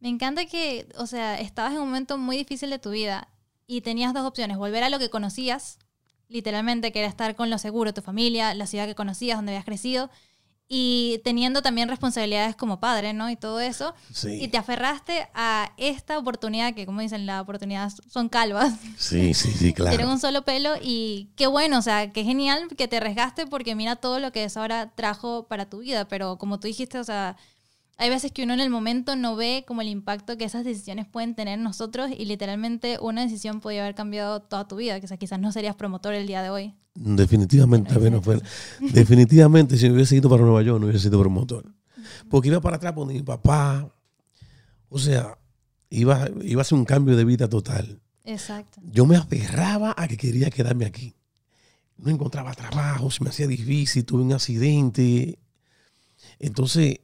Me 0.00 0.08
encanta 0.08 0.46
que, 0.46 0.88
o 0.98 1.06
sea, 1.06 1.40
estabas 1.40 1.72
en 1.72 1.80
un 1.80 1.86
momento 1.86 2.18
muy 2.18 2.36
difícil 2.36 2.70
de 2.70 2.78
tu 2.78 2.90
vida 2.90 3.28
y 3.66 3.80
tenías 3.80 4.14
dos 4.14 4.24
opciones, 4.26 4.56
volver 4.58 4.82
a 4.84 4.90
lo 4.90 4.98
que 4.98 5.10
conocías, 5.10 5.78
literalmente, 6.28 6.92
que 6.92 7.00
era 7.00 7.08
estar 7.08 7.34
con 7.36 7.50
lo 7.50 7.58
seguro, 7.58 7.94
tu 7.94 8.02
familia, 8.02 8.54
la 8.54 8.66
ciudad 8.66 8.86
que 8.86 8.94
conocías, 8.94 9.38
donde 9.38 9.52
habías 9.52 9.64
crecido, 9.64 10.10
y 10.68 11.20
teniendo 11.24 11.62
también 11.62 11.88
responsabilidades 11.88 12.56
como 12.56 12.80
padre, 12.80 13.12
¿no? 13.12 13.30
Y 13.30 13.36
todo 13.36 13.60
eso. 13.60 13.94
Sí. 14.12 14.42
Y 14.42 14.48
te 14.48 14.58
aferraste 14.58 15.28
a 15.34 15.72
esta 15.76 16.18
oportunidad, 16.18 16.74
que 16.74 16.86
como 16.86 17.00
dicen, 17.00 17.24
las 17.26 17.40
oportunidades 17.42 18.02
son 18.10 18.28
calvas, 18.28 18.74
Sí, 18.96 19.32
sí, 19.34 19.52
sí, 19.52 19.72
tienen 19.72 19.74
claro. 19.74 20.10
un 20.10 20.18
solo 20.18 20.42
pelo 20.42 20.74
y 20.82 21.30
qué 21.36 21.46
bueno, 21.46 21.78
o 21.78 21.82
sea, 21.82 22.12
qué 22.12 22.24
genial 22.24 22.66
que 22.76 22.88
te 22.88 22.96
arriesgaste 22.96 23.46
porque 23.46 23.74
mira 23.76 23.96
todo 23.96 24.18
lo 24.18 24.32
que 24.32 24.44
eso 24.44 24.60
ahora 24.60 24.90
trajo 24.94 25.46
para 25.46 25.68
tu 25.70 25.78
vida, 25.78 26.08
pero 26.08 26.36
como 26.36 26.58
tú 26.58 26.66
dijiste, 26.66 26.98
o 26.98 27.04
sea, 27.04 27.36
hay 27.98 28.10
veces 28.10 28.32
que 28.32 28.42
uno 28.44 28.54
en 28.54 28.60
el 28.60 28.70
momento 28.70 29.16
no 29.16 29.36
ve 29.36 29.64
como 29.66 29.80
el 29.82 29.88
impacto 29.88 30.36
que 30.36 30.44
esas 30.44 30.64
decisiones 30.64 31.06
pueden 31.06 31.34
tener 31.34 31.58
en 31.58 31.64
nosotros 31.64 32.10
y 32.16 32.24
literalmente 32.26 32.98
una 33.00 33.22
decisión 33.22 33.60
podía 33.60 33.82
haber 33.82 33.94
cambiado 33.94 34.40
toda 34.42 34.68
tu 34.68 34.76
vida, 34.76 34.98
que 35.00 35.06
o 35.06 35.08
sea, 35.08 35.16
quizás 35.16 35.40
no 35.40 35.50
serías 35.52 35.76
promotor 35.76 36.12
el 36.14 36.26
día 36.26 36.42
de 36.42 36.50
hoy. 36.50 36.74
Definitivamente, 36.94 37.94
no 38.10 38.22
fue- 38.22 38.40
definitivamente, 38.92 39.76
si 39.76 39.88
me 39.88 39.94
hubiese 39.94 40.16
ido 40.16 40.28
para 40.28 40.42
Nueva 40.42 40.62
York, 40.62 40.80
no 40.80 40.86
hubiese 40.86 41.04
sido 41.08 41.20
promotor. 41.20 41.72
Porque 42.30 42.48
iba 42.48 42.60
para 42.60 42.76
atrás 42.76 42.92
con 42.92 43.08
mi 43.08 43.22
papá. 43.22 43.88
O 44.88 44.98
sea, 44.98 45.36
iba, 45.90 46.28
iba 46.42 46.62
a 46.62 46.64
ser 46.64 46.78
un 46.78 46.84
cambio 46.84 47.16
de 47.16 47.24
vida 47.24 47.48
total. 47.48 48.00
Exacto. 48.24 48.80
Yo 48.84 49.06
me 49.06 49.16
aferraba 49.16 49.94
a 49.96 50.06
que 50.08 50.16
quería 50.16 50.50
quedarme 50.50 50.84
aquí. 50.86 51.14
No 51.98 52.10
encontraba 52.10 52.52
trabajo, 52.54 53.10
se 53.10 53.24
me 53.24 53.30
hacía 53.30 53.46
difícil, 53.46 54.04
tuve 54.04 54.22
un 54.22 54.32
accidente. 54.32 55.38
Entonces, 56.38 57.00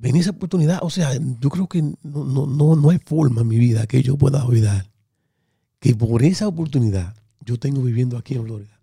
venía 0.00 0.22
esa 0.22 0.30
oportunidad. 0.30 0.80
O 0.82 0.90
sea, 0.90 1.12
yo 1.14 1.50
creo 1.50 1.68
que 1.68 1.82
no, 1.82 2.24
no, 2.24 2.46
no, 2.46 2.74
no 2.74 2.90
hay 2.90 2.98
forma 2.98 3.42
en 3.42 3.48
mi 3.48 3.58
vida 3.58 3.86
que 3.86 4.02
yo 4.02 4.16
pueda 4.16 4.44
olvidar 4.44 4.90
que 5.78 5.94
por 5.94 6.22
esa 6.22 6.48
oportunidad 6.48 7.14
yo 7.44 7.58
tengo 7.58 7.82
viviendo 7.82 8.16
aquí 8.18 8.34
en 8.34 8.44
Florida 8.44 8.80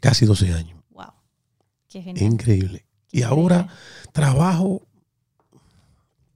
casi 0.00 0.26
12 0.26 0.52
años. 0.52 0.78
Wow. 0.90 1.12
Qué 1.88 2.02
genial. 2.02 2.32
Increíble. 2.32 2.86
Y 3.12 3.22
ahora 3.22 3.68
trabajo 4.12 4.82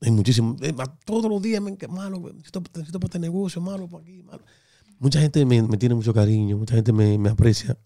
en 0.01 0.15
muchísimo. 0.15 0.57
eh, 0.61 0.75
Todos 1.05 1.31
los 1.31 1.41
días 1.41 1.63
me 1.63 1.77
malo, 1.89 2.21
necesito, 2.35 2.61
necesito 2.75 3.01
para 3.01 3.09
este 3.09 3.19
negocio, 3.19 3.61
malo 3.61 3.89
para 3.89 4.03
aquí, 4.03 4.23
malo. 4.23 4.45
Mucha 4.99 5.21
gente 5.21 5.45
me, 5.47 5.63
me 5.63 5.77
tiene 5.77 5.95
mucho 5.95 6.13
cariño, 6.13 6.57
mucha 6.57 6.75
gente 6.75 6.93
me, 6.93 7.17
me 7.19 7.31
aprecia 7.31 7.77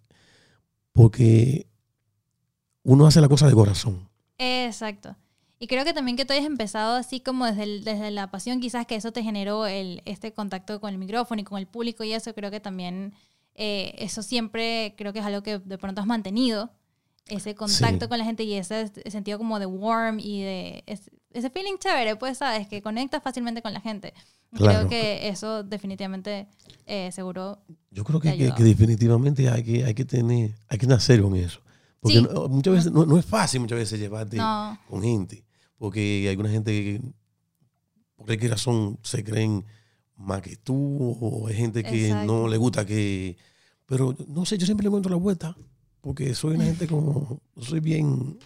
porque 0.92 1.66
uno 2.82 3.06
hace 3.06 3.20
la 3.20 3.28
cosa 3.28 3.46
de 3.46 3.54
corazón. 3.54 4.08
Exacto. 4.38 5.14
Y 5.60 5.66
creo 5.66 5.84
que 5.84 5.92
también 5.92 6.16
que 6.16 6.24
tú 6.24 6.32
hayas 6.32 6.46
empezado 6.46 6.94
así 6.96 7.20
como 7.20 7.44
desde, 7.46 7.64
el- 7.64 7.84
desde 7.84 8.10
la 8.12 8.30
pasión, 8.30 8.60
quizás 8.60 8.86
que 8.86 8.94
eso 8.94 9.12
te 9.12 9.22
generó 9.22 9.66
el, 9.66 10.02
este 10.04 10.32
contacto 10.32 10.80
con 10.80 10.90
el 10.92 10.98
micrófono 10.98 11.40
y 11.40 11.44
con 11.44 11.58
el 11.58 11.66
público 11.66 12.04
y 12.04 12.12
eso, 12.12 12.32
creo 12.34 12.50
que 12.50 12.60
también 12.60 13.12
eh, 13.56 13.94
eso 13.98 14.22
siempre 14.22 14.94
creo 14.96 15.12
que 15.12 15.18
es 15.18 15.24
algo 15.24 15.42
que 15.42 15.58
de 15.58 15.78
pronto 15.78 16.00
has 16.00 16.06
mantenido, 16.06 16.70
ese 17.26 17.54
contacto 17.56 18.04
Sí. 18.04 18.08
con 18.08 18.18
la 18.18 18.24
gente 18.24 18.44
y 18.44 18.54
ese 18.54 18.90
sentido 19.10 19.36
como 19.36 19.58
de 19.58 19.66
warm 19.66 20.20
y 20.20 20.42
de 20.42 20.84
es- 20.86 21.10
ese 21.32 21.50
feeling 21.50 21.76
chévere, 21.78 22.14
pues 22.16 22.38
sabes, 22.38 22.68
que 22.68 22.80
conectas 22.80 23.22
fácilmente 23.22 23.60
con 23.60 23.74
la 23.74 23.80
gente. 23.80 24.14
Claro. 24.54 24.78
Creo 24.78 24.88
que 24.88 25.28
eso 25.28 25.62
definitivamente 25.64 26.46
eh, 26.86 27.10
seguro 27.12 27.58
Yo 27.90 28.04
creo 28.04 28.18
que, 28.20 28.34
que- 28.36 28.54
que 28.54 28.62
definitivamente 28.64 29.50
hay 29.50 29.62
que, 29.64 29.84
hay 29.84 29.92
que 29.94 30.04
tener, 30.04 30.54
hay 30.68 30.78
que 30.78 30.86
nacer 30.86 31.20
con 31.20 31.34
eso. 31.36 31.60
Porque 32.00 32.18
Sí. 32.18 32.26
no- 32.32 32.48
muchas 32.48 32.74
veces 32.74 32.92
no, 32.92 33.04
no 33.04 33.18
es 33.18 33.26
fácil 33.26 33.60
muchas 33.60 33.78
veces 33.78 33.98
llevarte 34.00 34.36
no. 34.36 34.78
con 34.88 35.02
gente. 35.02 35.44
Porque 35.78 36.00
hay 36.00 36.28
alguna 36.28 36.50
gente 36.50 36.70
que 36.72 37.00
por 38.16 38.26
cualquier 38.26 38.50
razón 38.50 38.98
se 39.02 39.22
creen 39.24 39.64
más 40.16 40.42
que 40.42 40.56
tú, 40.56 41.16
o 41.20 41.46
hay 41.46 41.54
gente 41.54 41.82
que 41.84 42.08
Exacto. 42.08 42.26
no 42.32 42.48
le 42.48 42.56
gusta 42.56 42.84
que. 42.84 43.36
Pero 43.86 44.14
no 44.26 44.44
sé, 44.44 44.58
yo 44.58 44.66
siempre 44.66 44.82
le 44.84 44.88
encuentro 44.88 45.10
la 45.10 45.16
vuelta. 45.16 45.56
Porque 46.00 46.34
soy 46.34 46.56
una 46.56 46.64
gente 46.64 46.86
como. 46.86 47.40
Soy 47.60 47.80
bien. 47.80 48.38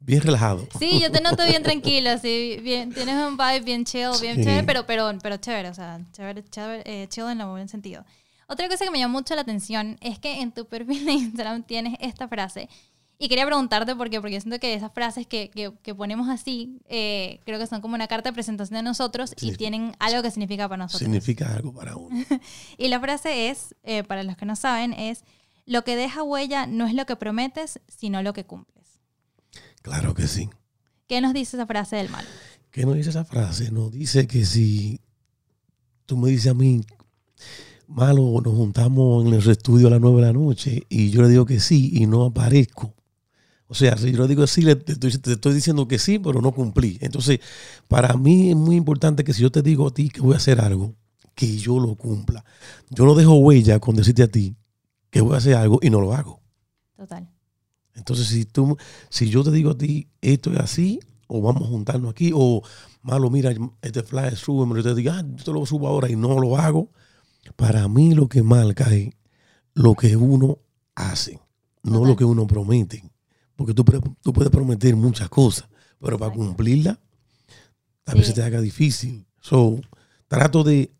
Bien 0.00 0.20
relajado. 0.22 0.66
Sí, 0.78 1.00
yo 1.00 1.10
te 1.10 1.20
noto 1.20 1.44
bien 1.44 1.64
tranquilo, 1.64 2.10
así, 2.10 2.58
bien, 2.62 2.92
tienes 2.94 3.16
un 3.16 3.36
vibe 3.36 3.60
bien 3.62 3.84
chill, 3.84 4.10
bien 4.20 4.36
Sí. 4.36 4.44
chévere, 4.44 4.62
pero, 4.62 4.86
pero, 4.86 5.10
pero 5.20 5.36
chévere, 5.38 5.68
o 5.70 5.74
sea, 5.74 6.00
chévere, 6.12 6.44
chévere, 6.44 6.82
eh, 6.86 7.08
chill 7.08 7.24
en 7.24 7.40
el 7.40 7.48
buen 7.48 7.68
sentido. 7.68 8.04
Otra 8.46 8.68
cosa 8.68 8.84
que 8.84 8.92
me 8.92 9.00
llamó 9.00 9.18
mucho 9.18 9.34
la 9.34 9.40
atención 9.40 9.98
es 10.00 10.20
que 10.20 10.40
en 10.40 10.52
tu 10.52 10.66
perfil 10.66 11.04
de 11.04 11.12
Instagram 11.14 11.64
tienes 11.64 11.94
esta 12.00 12.28
frase. 12.28 12.68
Y 13.20 13.28
quería 13.28 13.44
preguntarte 13.46 13.96
por 13.96 14.10
qué, 14.10 14.20
porque 14.20 14.34
yo 14.34 14.40
siento 14.40 14.60
que 14.60 14.74
esas 14.74 14.92
frases 14.92 15.26
que, 15.26 15.50
que, 15.50 15.72
que 15.82 15.92
ponemos 15.92 16.28
así, 16.28 16.78
eh, 16.88 17.40
creo 17.44 17.58
que 17.58 17.66
son 17.66 17.80
como 17.80 17.96
una 17.96 18.06
carta 18.06 18.30
de 18.30 18.32
presentación 18.32 18.76
de 18.76 18.82
nosotros 18.84 19.34
y 19.40 19.56
tienen 19.56 19.96
algo 19.98 20.22
que 20.22 20.30
significa 20.30 20.68
para 20.68 20.84
nosotros. 20.84 21.02
Significa 21.02 21.52
algo 21.52 21.72
para 21.72 21.96
uno. 21.96 22.24
Y 22.78 22.86
la 22.86 23.00
frase 23.00 23.50
es, 23.50 23.74
eh, 23.82 24.04
para 24.04 24.22
los 24.22 24.36
que 24.36 24.46
no 24.46 24.54
saben, 24.54 24.92
es, 24.92 25.24
lo 25.66 25.82
que 25.82 25.96
deja 25.96 26.22
huella 26.22 26.66
no 26.66 26.86
es 26.86 26.94
lo 26.94 27.06
que 27.06 27.16
prometes, 27.16 27.80
sino 27.88 28.22
lo 28.22 28.32
que 28.32 28.44
cumples. 28.44 28.86
Claro 29.82 30.14
que 30.14 30.28
sí. 30.28 30.48
¿Qué 31.08 31.20
nos 31.20 31.34
dice 31.34 31.56
esa 31.56 31.66
frase 31.66 31.96
del 31.96 32.10
mal? 32.10 32.24
¿Qué 32.70 32.86
nos 32.86 32.94
dice 32.94 33.10
esa 33.10 33.24
frase? 33.24 33.72
Nos 33.72 33.90
dice 33.90 34.28
que 34.28 34.44
si 34.44 35.00
tú 36.06 36.16
me 36.16 36.30
dices 36.30 36.52
a 36.52 36.54
mí, 36.54 36.82
malo, 37.88 38.40
nos 38.42 38.54
juntamos 38.54 39.26
en 39.26 39.32
el 39.34 39.50
estudio 39.50 39.88
a 39.88 39.90
las 39.90 40.00
nueve 40.00 40.20
de 40.20 40.26
la 40.28 40.32
noche 40.32 40.84
y 40.88 41.10
yo 41.10 41.22
le 41.22 41.28
digo 41.28 41.46
que 41.46 41.58
sí 41.58 41.90
y 41.94 42.06
no 42.06 42.26
aparezco. 42.26 42.94
O 43.68 43.74
sea, 43.74 43.96
si 43.98 44.12
yo 44.12 44.22
le 44.22 44.28
digo 44.28 44.46
sí, 44.46 44.62
te 44.62 44.92
estoy, 44.92 45.54
diciendo 45.54 45.86
que 45.86 45.98
sí, 45.98 46.18
pero 46.18 46.40
no 46.40 46.52
cumplí. 46.52 46.98
Entonces, 47.02 47.40
para 47.86 48.16
mí 48.16 48.50
es 48.50 48.56
muy 48.56 48.76
importante 48.76 49.24
que 49.24 49.34
si 49.34 49.42
yo 49.42 49.52
te 49.52 49.62
digo 49.62 49.88
a 49.88 49.90
ti 49.92 50.08
que 50.08 50.22
voy 50.22 50.34
a 50.34 50.38
hacer 50.38 50.60
algo, 50.60 50.94
que 51.34 51.56
yo 51.58 51.78
lo 51.78 51.94
cumpla. 51.94 52.44
Yo 52.88 53.04
no 53.04 53.14
dejo 53.14 53.34
huella 53.34 53.78
con 53.78 53.94
decirte 53.94 54.22
a 54.22 54.28
ti 54.28 54.56
que 55.10 55.20
voy 55.20 55.34
a 55.34 55.38
hacer 55.38 55.54
algo 55.54 55.78
y 55.82 55.90
no 55.90 56.00
lo 56.00 56.14
hago. 56.14 56.40
Total. 56.96 57.28
Entonces, 57.94 58.28
si 58.28 58.46
tú, 58.46 58.76
si 59.10 59.28
yo 59.28 59.44
te 59.44 59.50
digo 59.50 59.72
a 59.72 59.78
ti, 59.78 60.08
esto 60.22 60.50
es 60.52 60.60
así, 60.60 61.00
o 61.26 61.42
vamos 61.42 61.64
a 61.64 61.66
juntarnos 61.66 62.10
aquí, 62.10 62.32
o 62.34 62.62
malo, 63.02 63.28
mira, 63.28 63.52
este 63.82 64.02
flash 64.02 64.36
sube, 64.36 64.66
yo 64.76 64.82
te 64.82 64.94
digo, 64.94 65.12
ah, 65.12 65.22
yo 65.22 65.44
te 65.44 65.52
lo 65.52 65.66
subo 65.66 65.88
ahora 65.88 66.10
y 66.10 66.16
no 66.16 66.40
lo 66.40 66.56
hago. 66.56 66.90
Para 67.56 67.86
mí 67.88 68.14
lo 68.14 68.28
que 68.28 68.42
marca 68.42 68.92
es 68.94 69.10
lo 69.74 69.94
que 69.94 70.16
uno 70.16 70.58
hace, 70.94 71.38
no 71.82 72.04
lo 72.04 72.16
que 72.16 72.24
uno 72.24 72.46
promete. 72.46 73.04
Porque 73.58 73.74
tú, 73.74 73.84
tú 74.22 74.32
puedes 74.32 74.52
prometer 74.52 74.94
muchas 74.94 75.28
cosas, 75.28 75.68
pero 76.00 76.16
para 76.16 76.32
cumplirla, 76.32 76.96
a 78.06 78.14
veces 78.14 78.32
te 78.32 78.40
haga 78.44 78.60
difícil. 78.60 79.26
So, 79.40 79.80
trato 80.28 80.62
de 80.62 80.92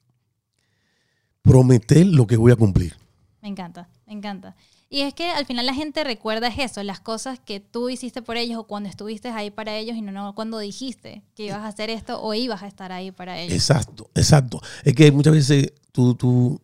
prometer 1.41 2.05
lo 2.05 2.27
que 2.27 2.37
voy 2.37 2.51
a 2.51 2.57
cumplir. 2.57 2.97
Me 3.43 3.49
encanta, 3.49 3.89
me 4.09 4.13
encanta. 4.13 4.57
Y 4.91 5.03
es 5.03 5.15
que 5.15 5.31
al 5.31 5.47
final 5.47 5.67
la 5.67 5.75
gente 5.75 6.03
recuerda 6.03 6.49
eso, 6.49 6.83
las 6.83 6.99
cosas 6.99 7.39
que 7.39 7.61
tú 7.61 7.91
hiciste 7.91 8.23
por 8.23 8.37
ellos 8.37 8.59
o 8.59 8.65
cuando 8.65 8.89
estuviste 8.89 9.29
ahí 9.29 9.53
para 9.53 9.77
ellos 9.77 9.97
y 9.97 10.03
no, 10.03 10.35
cuando 10.35 10.59
dijiste 10.59 11.23
que 11.37 11.45
ibas 11.45 11.61
a 11.61 11.69
hacer 11.69 11.91
esto 11.91 12.21
o 12.21 12.35
ibas 12.35 12.65
a 12.65 12.67
estar 12.67 12.91
ahí 12.91 13.13
para 13.13 13.39
ellos. 13.39 13.55
Exacto, 13.55 14.11
exacto. 14.17 14.61
Es 14.83 14.95
que 14.97 15.13
muchas 15.13 15.33
veces 15.33 15.75
tú, 15.93 16.17
tú 16.17 16.61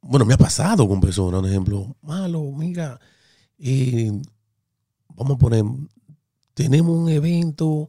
bueno, 0.00 0.24
me 0.26 0.34
ha 0.34 0.38
pasado 0.38 0.86
con 0.86 1.00
personas, 1.00 1.40
por 1.40 1.50
ejemplo, 1.50 1.96
malo, 2.02 2.44
mira, 2.52 3.00
eh, 3.58 4.12
vamos 5.16 5.36
a 5.36 5.38
poner, 5.38 5.64
tenemos 6.54 6.96
un 6.96 7.08
evento 7.08 7.88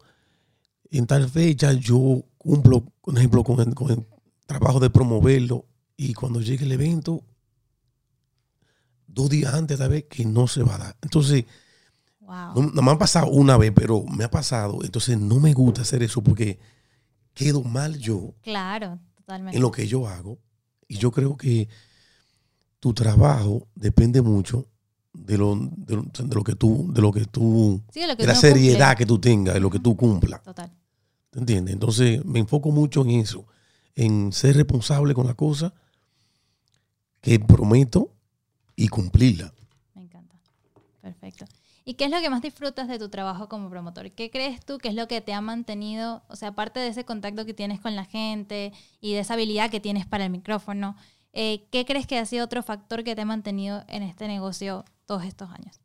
en 0.90 1.06
tal 1.08 1.30
fecha, 1.30 1.74
yo 1.74 2.24
cumplo, 2.38 2.86
por 3.02 3.18
ejemplo, 3.18 3.44
con 3.44 3.60
el, 3.60 3.74
con 3.74 3.92
el 3.92 4.06
trabajo 4.46 4.80
de 4.80 4.90
promoverlo 4.90 5.66
y 5.98 6.14
cuando 6.14 6.42
llegue 6.42 6.66
el 6.66 6.72
evento, 6.72 7.24
dos 9.08 9.30
días 9.30 9.54
antes 9.54 9.78
tal 9.78 9.90
vez 9.90 10.06
que 10.10 10.26
no 10.26 10.48
se 10.48 10.64
va 10.64 10.76
a 10.76 10.80
dar. 10.80 10.98
Entonces, 11.02 11.46
no, 12.56 12.82
me 12.82 12.92
ha 12.92 12.98
pasado 12.98 13.28
una 13.28 13.58
vez, 13.58 13.72
pero 13.76 14.04
me 14.04 14.24
ha 14.24 14.32
pasado. 14.32 14.80
Entonces 14.84 15.18
no 15.20 15.40
me 15.40 15.54
gusta 15.54 15.82
hacer 15.82 16.04
eso 16.04 16.22
porque 16.22 16.60
quedo 17.34 17.64
mal 17.64 17.98
yo. 17.98 18.34
Claro, 18.42 19.00
totalmente. 19.16 19.58
En 19.58 19.62
lo 19.62 19.72
que 19.72 19.88
yo 19.88 20.08
hago. 20.08 20.40
Y 20.88 20.98
yo 20.98 21.12
creo 21.12 21.38
que 21.38 21.68
tu 22.80 22.94
trabajo 22.94 23.68
depende 23.76 24.22
mucho 24.22 24.68
de 25.14 25.38
lo, 25.38 25.56
de, 25.56 25.96
lo 26.34 26.44
que 26.44 26.56
tú, 26.56 26.92
de 26.92 27.02
lo 27.02 27.12
que 27.12 27.26
tú, 27.26 27.82
de, 27.94 28.26
la 28.26 28.36
seriedad 28.36 28.98
que 28.98 29.06
tú 29.06 29.20
tengas, 29.20 29.54
de 29.54 29.60
lo 29.60 29.70
que 29.70 29.80
tú 29.80 29.96
cumplas. 29.96 30.44
Total. 30.44 30.72
¿Te 31.30 31.40
entiendes? 31.40 31.74
Entonces 31.74 32.24
me 32.26 32.40
enfoco 32.40 32.72
mucho 32.72 33.02
en 33.02 33.12
eso, 33.12 33.46
en 33.96 34.32
ser 34.32 34.56
responsable 34.56 35.14
con 35.14 35.28
la 35.28 35.34
cosa 35.36 35.74
que 37.22 37.40
prometo 37.40 38.12
y 38.76 38.88
cumplirla. 38.88 39.54
Me 39.96 40.02
encanta. 40.02 40.36
Perfecto. 41.02 41.46
¿Y 41.86 41.96
qué 41.96 42.06
es 42.06 42.12
lo 42.12 42.22
que 42.22 42.30
más 42.30 42.42
disfrutas 42.42 42.88
de 42.88 42.98
tu 42.98 43.10
trabajo 43.10 43.50
como 43.50 43.70
promotor? 43.70 44.12
¿Qué 44.12 44.32
crees 44.32 44.66
tú 44.66 44.78
que 44.78 44.90
es 44.90 44.96
lo 44.96 45.08
que 45.08 45.22
te 45.22 45.34
ha 45.34 45.42
mantenido, 45.42 46.24
o 46.28 46.36
sea, 46.36 46.50
aparte 46.50 46.80
de 46.80 46.88
ese 46.88 47.04
contacto 47.04 47.46
que 47.46 47.54
tienes 47.54 47.80
con 47.80 47.96
la 47.96 48.06
gente 48.06 48.74
y 49.02 49.14
de 49.14 49.20
esa 49.20 49.34
habilidad 49.34 49.70
que 49.70 49.80
tienes 49.80 50.06
para 50.06 50.26
el 50.26 50.32
micrófono, 50.32 50.96
eh, 51.34 51.66
¿qué 51.72 51.84
crees 51.86 52.08
que 52.08 52.18
ha 52.20 52.26
sido 52.26 52.46
otro 52.46 52.64
factor 52.64 53.04
que 53.04 53.16
te 53.16 53.22
ha 53.22 53.26
mantenido 53.26 53.84
en 53.88 54.04
este 54.04 54.28
negocio 54.28 54.86
todos 55.14 55.26
estos 55.26 55.50
años? 55.52 55.80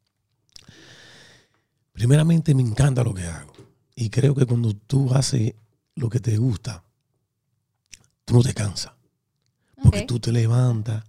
Primeramente 1.92 2.54
me 2.54 2.62
encanta 2.62 3.04
lo 3.04 3.12
que 3.12 3.24
hago 3.24 3.52
y 3.94 4.08
creo 4.08 4.34
que 4.34 4.46
cuando 4.46 4.74
tú 4.74 5.12
haces 5.12 5.54
lo 5.96 6.08
que 6.08 6.18
te 6.18 6.38
gusta, 6.38 6.82
tú 8.24 8.34
no 8.34 8.42
te 8.42 8.54
cansas. 8.54 8.92
Porque 9.82 10.02
tú 10.02 10.18
te 10.18 10.32
levantas 10.32 11.04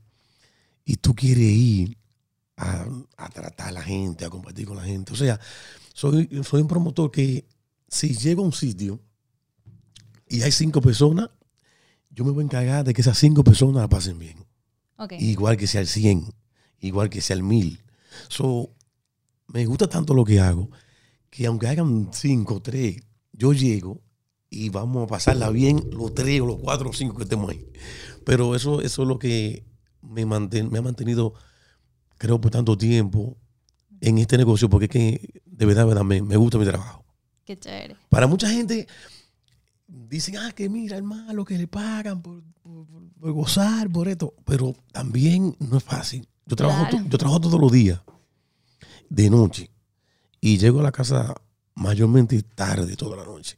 y 0.84 0.98
tú 0.98 1.16
quieres 1.16 1.50
ir 1.50 1.98
a, 2.58 2.86
tratar 3.34 3.70
a 3.70 3.72
la 3.72 3.82
gente, 3.82 4.26
a 4.26 4.30
compartir 4.30 4.68
con 4.68 4.76
la 4.76 4.84
gente. 4.84 5.14
O 5.14 5.16
sea, 5.16 5.40
soy, 5.94 6.30
soy 6.44 6.62
un 6.62 6.68
promotor 6.68 7.10
que 7.10 7.46
si 7.88 8.16
llego 8.16 8.44
a 8.44 8.46
un 8.46 8.54
sitio 8.54 9.00
y 10.28 10.42
hay 10.42 10.52
cinco 10.52 10.82
personas, 10.82 11.30
yo 12.10 12.26
me 12.26 12.32
voy 12.32 12.42
a 12.42 12.46
encargar 12.46 12.84
de 12.84 12.94
que 12.94 13.02
esas 13.02 13.18
cinco 13.18 13.46
personas 13.46 13.82
la 13.82 13.88
pasen 13.88 14.20
bien. 14.20 14.46
Igual 15.20 15.56
que 15.56 15.68
sea 15.68 15.80
el 15.80 15.88
100, 15.88 16.34
igual 16.82 17.10
que 17.10 17.22
sea 17.22 17.38
el 17.38 17.44
1000. 17.44 17.82
So, 18.28 18.72
me 19.48 19.66
gusta 19.66 19.88
tanto 19.88 20.14
lo 20.14 20.24
que 20.24 20.40
hago 20.40 20.70
que 21.30 21.46
aunque 21.46 21.68
hagan 21.68 22.10
cinco, 22.12 22.62
tres, 22.62 22.98
yo 23.32 23.54
llego 23.54 24.02
y 24.50 24.70
vamos 24.70 25.04
a 25.04 25.08
pasarla 25.08 25.50
bien 25.50 25.90
los 25.92 26.14
tres 26.14 26.42
o 26.42 26.48
los 26.48 26.58
cuatro 26.58 26.90
o 26.90 26.94
cinco 26.94 27.16
que 27.16 27.24
estemos 27.24 27.50
ahí. 27.52 27.66
Pero 28.26 28.56
eso, 28.56 28.82
eso 28.82 29.04
es 29.04 29.08
lo 29.08 29.20
que 29.20 29.64
me, 30.02 30.26
me 30.26 30.78
ha 30.78 30.82
mantenido, 30.82 31.34
creo, 32.18 32.42
por 32.42 32.52
tanto 32.52 32.78
tiempo 32.78 33.38
en 34.02 34.18
este 34.18 34.38
negocio, 34.38 34.70
porque 34.70 34.86
es 34.86 34.92
que 34.92 35.42
de 35.46 35.66
verdad, 35.66 35.86
verdad 35.86 36.04
me, 36.04 36.38
gusta 36.38 36.58
mi 36.58 36.66
trabajo. 36.66 37.04
Qué 37.46 37.58
chévere. 37.60 37.98
Para 38.10 38.28
mucha 38.28 38.50
gente 38.50 38.88
dicen, 39.88 40.38
ah, 40.38 40.52
que 40.52 40.70
mira, 40.70 40.98
hermano, 40.98 41.44
que 41.44 41.58
le 41.58 41.68
pagan 41.68 42.22
por, 42.22 42.44
gozar, 43.18 43.90
por 43.90 44.08
esto. 44.08 44.34
Pero 44.46 44.74
también 44.92 45.56
no 45.60 45.78
es 45.78 45.84
fácil. 45.84 46.28
Yo 46.50 46.56
trabajo, 46.56 46.88
yo 47.08 47.18
trabajo 47.20 47.42
todos 47.42 47.62
los 47.62 47.72
días, 47.72 48.02
de 49.08 49.30
noche, 49.30 49.70
y 50.42 50.58
llego 50.58 50.80
a 50.80 50.84
la 50.84 50.92
casa 50.92 51.36
mayormente 51.76 52.42
tarde 52.42 52.96
toda 52.96 53.18
la 53.18 53.24
noche. 53.24 53.58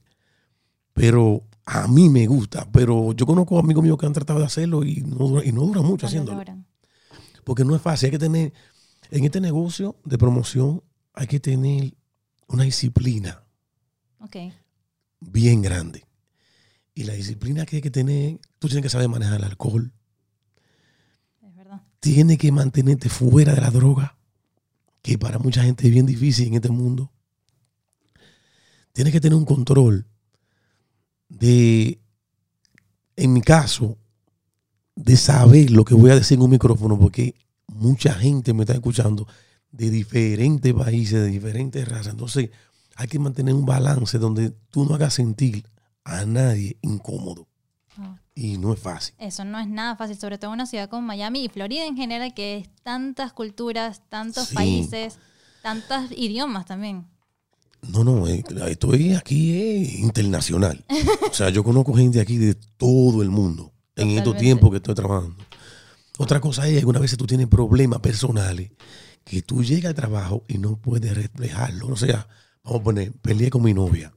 Pero 0.92 1.48
a 1.66 1.88
mí 1.88 2.10
me 2.10 2.28
gusta, 2.28 2.70
pero 2.70 3.14
yo 3.14 3.26
conozco 3.26 3.58
amigos 3.58 3.82
míos 3.82 3.98
que 3.98 4.06
han 4.06 4.12
tratado 4.12 4.40
de 4.40 4.46
hacerlo 4.46 4.84
y 4.84 4.98
no 5.04 5.16
dura, 5.16 5.46
y 5.46 5.54
no 5.54 5.62
dura 5.62 5.82
mucho 5.82 6.06
haciéndolo. 6.06 6.44
Porque 7.46 7.64
no 7.64 7.76
es 7.78 7.82
fácil, 7.82 8.08
hay 8.08 8.12
que 8.12 8.20
tener, 8.20 8.54
en 9.10 9.24
este 9.24 9.40
negocio 9.40 9.96
de 10.04 10.18
promoción, 10.18 10.84
hay 11.14 11.28
que 11.28 11.40
tener 11.40 11.94
una 12.48 12.64
disciplina 12.64 13.42
bien 15.22 15.62
grande. 15.62 16.06
Y 16.94 17.06
la 17.06 17.14
disciplina 17.14 17.66
que 17.66 17.78
hay 17.78 17.82
que 17.82 17.90
tener, 17.90 18.42
tú 18.60 18.68
tienes 18.68 18.84
que 18.84 18.90
saber 18.90 19.08
manejar 19.08 19.38
el 19.38 19.46
alcohol. 19.46 19.94
Tienes 22.02 22.40
que 22.40 22.52
mantenerte 22.52 23.10
fuera 23.10 23.54
de 23.54 23.62
la 23.62 23.70
droga, 23.70 24.18
que 25.04 25.18
para 25.18 25.38
mucha 25.40 25.64
gente 25.64 25.88
es 25.88 25.94
bien 25.94 26.08
difícil 26.08 26.48
en 26.48 26.56
este 26.56 26.70
mundo. 26.70 27.12
Tienes 28.92 29.14
que 29.14 29.22
tener 29.22 29.38
un 29.38 29.46
control 29.46 30.08
de, 31.30 32.02
en 33.16 33.34
mi 33.34 33.42
caso, 33.42 33.98
de 34.96 35.16
saber 35.16 35.70
lo 35.70 35.86
que 35.86 35.94
voy 35.94 36.10
a 36.10 36.16
decir 36.16 36.38
en 36.38 36.42
un 36.42 36.50
micrófono, 36.50 37.00
porque 37.00 37.36
mucha 37.68 38.14
gente 38.14 38.54
me 38.54 38.64
está 38.64 38.74
escuchando 38.74 39.28
de 39.72 39.90
diferentes 39.92 40.74
países, 40.74 41.22
de 41.22 41.28
diferentes 41.28 41.88
razas. 41.88 42.14
Entonces, 42.14 42.50
hay 42.96 43.08
que 43.08 43.20
mantener 43.20 43.54
un 43.54 43.66
balance 43.66 44.18
donde 44.18 44.50
tú 44.72 44.86
no 44.86 44.96
hagas 44.96 45.14
sentir 45.14 45.66
a 46.04 46.26
nadie 46.26 46.78
incómodo. 46.82 47.48
Ah. 47.96 48.21
Y 48.34 48.58
no 48.58 48.74
es 48.74 48.80
fácil. 48.80 49.14
Eso 49.18 49.44
no 49.44 49.60
es 49.60 49.68
nada 49.68 49.96
fácil, 49.96 50.18
sobre 50.18 50.38
todo 50.38 50.52
en 50.52 50.56
una 50.56 50.66
ciudad 50.66 50.90
como 50.90 51.02
Miami 51.02 51.44
y 51.44 51.50
Florida 51.50 51.86
en 51.86 51.98
general, 51.98 52.34
que 52.34 52.58
es 52.58 52.70
tantas 52.84 53.34
culturas, 53.34 54.02
tantos 54.10 54.50
países, 54.54 55.20
tantos 55.62 56.12
idiomas 56.16 56.66
también. 56.66 57.08
No, 57.82 58.04
no, 58.04 58.28
eh, 58.28 58.44
estoy 58.68 59.14
aquí 59.16 59.60
es 59.60 60.00
internacional. 60.00 60.86
O 61.30 61.34
sea, 61.34 61.50
yo 61.50 61.64
conozco 61.64 61.94
gente 61.94 62.22
aquí 62.22 62.38
de 62.38 62.56
todo 62.56 63.22
el 63.22 63.30
mundo 63.30 63.74
en 63.96 64.12
estos 64.12 64.38
tiempos 64.38 64.70
que 64.70 64.78
estoy 64.78 64.96
trabajando. 64.96 65.44
Otra 66.18 66.40
cosa 66.40 66.68
es 66.68 66.80
que 66.80 66.86
una 66.86 67.00
vez 67.00 67.18
tú 67.18 67.26
tienes 67.26 67.48
problemas 67.48 68.00
personales 68.00 68.72
que 69.24 69.42
tú 69.42 69.64
llegas 69.64 69.90
al 69.90 69.96
trabajo 69.96 70.44
y 70.48 70.58
no 70.58 70.78
puedes 70.78 71.16
reflejarlo. 71.16 71.88
O 71.88 71.96
sea, 71.96 72.28
vamos 72.64 72.82
a 72.82 72.84
poner, 72.84 73.12
peleé 73.14 73.50
con 73.50 73.64
mi 73.64 73.74
novia 73.74 74.14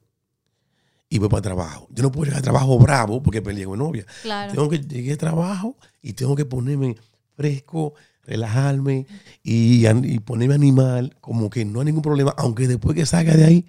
y 1.14 1.18
voy 1.18 1.28
para 1.28 1.38
el 1.38 1.44
trabajo. 1.44 1.86
Yo 1.92 2.02
no 2.02 2.10
puedo 2.10 2.24
llegar 2.24 2.38
al 2.38 2.42
trabajo 2.42 2.76
bravo 2.76 3.22
porque 3.22 3.40
peleé 3.40 3.66
con 3.66 3.78
mi 3.78 3.84
novia. 3.84 4.04
Tengo 4.50 4.68
que 4.68 4.80
llegar 4.80 5.12
al 5.12 5.18
trabajo 5.18 5.76
y 6.02 6.14
tengo 6.14 6.34
que 6.34 6.44
ponerme 6.44 6.96
fresco, 7.36 7.94
relajarme 8.24 9.06
y, 9.44 9.86
ponerme 10.18 10.56
animal, 10.56 11.16
como 11.20 11.50
que 11.50 11.64
no 11.64 11.78
hay 11.78 11.86
ningún 11.86 12.02
problema, 12.02 12.34
aunque 12.36 12.66
después 12.66 12.96
que 12.96 13.06
salga 13.06 13.36
de 13.36 13.44
ahí, 13.44 13.66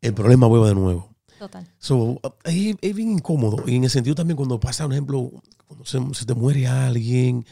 el 0.00 0.12
problema 0.12 0.48
vuelva 0.48 0.66
de 0.70 0.74
nuevo. 0.74 1.14
Total. 1.38 1.64
So, 1.78 2.20
es, 2.42 2.96
bien 2.96 3.12
incómodo. 3.12 3.62
Y 3.64 3.76
en 3.76 3.84
el 3.84 3.90
sentido 3.90 4.16
también 4.16 4.36
cuando 4.36 4.58
pasa, 4.58 4.82
por 4.82 4.92
ejemplo, 4.92 5.30
cuando 5.68 5.84
se, 5.84 6.26
te 6.26 6.34
muere 6.34 6.66
alguien, 6.66 7.46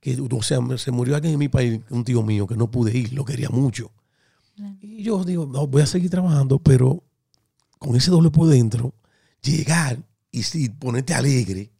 que, 0.00 0.18
o 0.18 0.42
sea, 0.42 0.58
se 0.78 0.90
murió 0.90 1.16
alguien 1.16 1.34
en 1.34 1.38
mi 1.38 1.48
país, 1.48 1.80
un 1.90 2.02
tío 2.02 2.22
mío, 2.22 2.46
que 2.46 2.56
no 2.56 2.70
pude 2.70 2.96
ir, 2.96 3.12
lo 3.12 3.26
quería 3.26 3.50
mucho. 3.50 3.92
Y 4.80 5.02
yo 5.02 5.22
digo, 5.22 5.44
no, 5.44 5.66
voy 5.66 5.82
a 5.82 5.86
seguir 5.86 6.08
trabajando, 6.08 6.58
pero 6.58 7.02
con 7.80 7.96
ese 7.96 8.12
doble 8.12 8.30
por 8.30 8.46
dentro, 8.46 8.94
llegar 9.42 9.98
y 10.30 10.44
sí, 10.44 10.68
ponerte 10.68 11.14
alegre, 11.14 11.72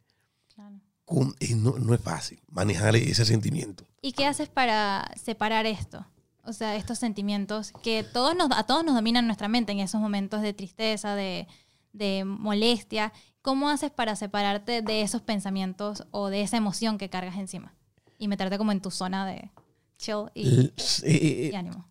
con- 1.05 1.35
eh, 1.41 1.55
no, 1.55 1.79
no 1.79 1.95
es 1.95 2.01
fácil 2.01 2.41
manejar 2.49 2.97
ese 2.97 3.25
sentimiento. 3.25 3.85
¿Y 4.03 4.13
qué 4.13 4.27
haces 4.27 4.49
para 4.49 5.09
separar 5.23 5.67
esto? 5.67 6.07
O 6.45 6.53
sea, 6.53 6.75
estos 6.77 6.99
sentimientos 6.99 7.73
que 7.83 8.03
todos 8.03 8.35
nos, 8.35 8.49
a 8.57 8.65
todos 8.65 8.83
nos 8.85 8.95
dominan 8.95 9.27
nuestra 9.27 9.47
mente 9.49 9.73
en 9.73 9.81
esos 9.81 10.01
momentos 10.01 10.41
de 10.41 10.53
tristeza, 10.55 11.15
de, 11.15 11.47
de 11.93 12.25
molestia. 12.25 13.13
¿Cómo 13.43 13.69
haces 13.69 13.91
para 13.91 14.17
separarte 14.17 14.83
de 14.83 15.03
esos 15.03 15.21
pensamientos 15.23 16.05
o 16.13 16.29
de 16.29 16.41
esa 16.43 16.57
emoción 16.57 16.97
que 16.97 17.11
cargas 17.11 17.37
encima? 17.37 17.75
Y 18.19 18.29
meterte 18.29 18.57
como 18.59 18.73
en 18.73 18.81
tu 18.81 18.91
zona 18.91 19.27
de 19.27 19.51
chill 19.99 20.27
y, 20.35 20.61
eh, 20.67 20.73
eh, 21.05 21.51
y 21.53 21.55
ánimo. 21.57 21.87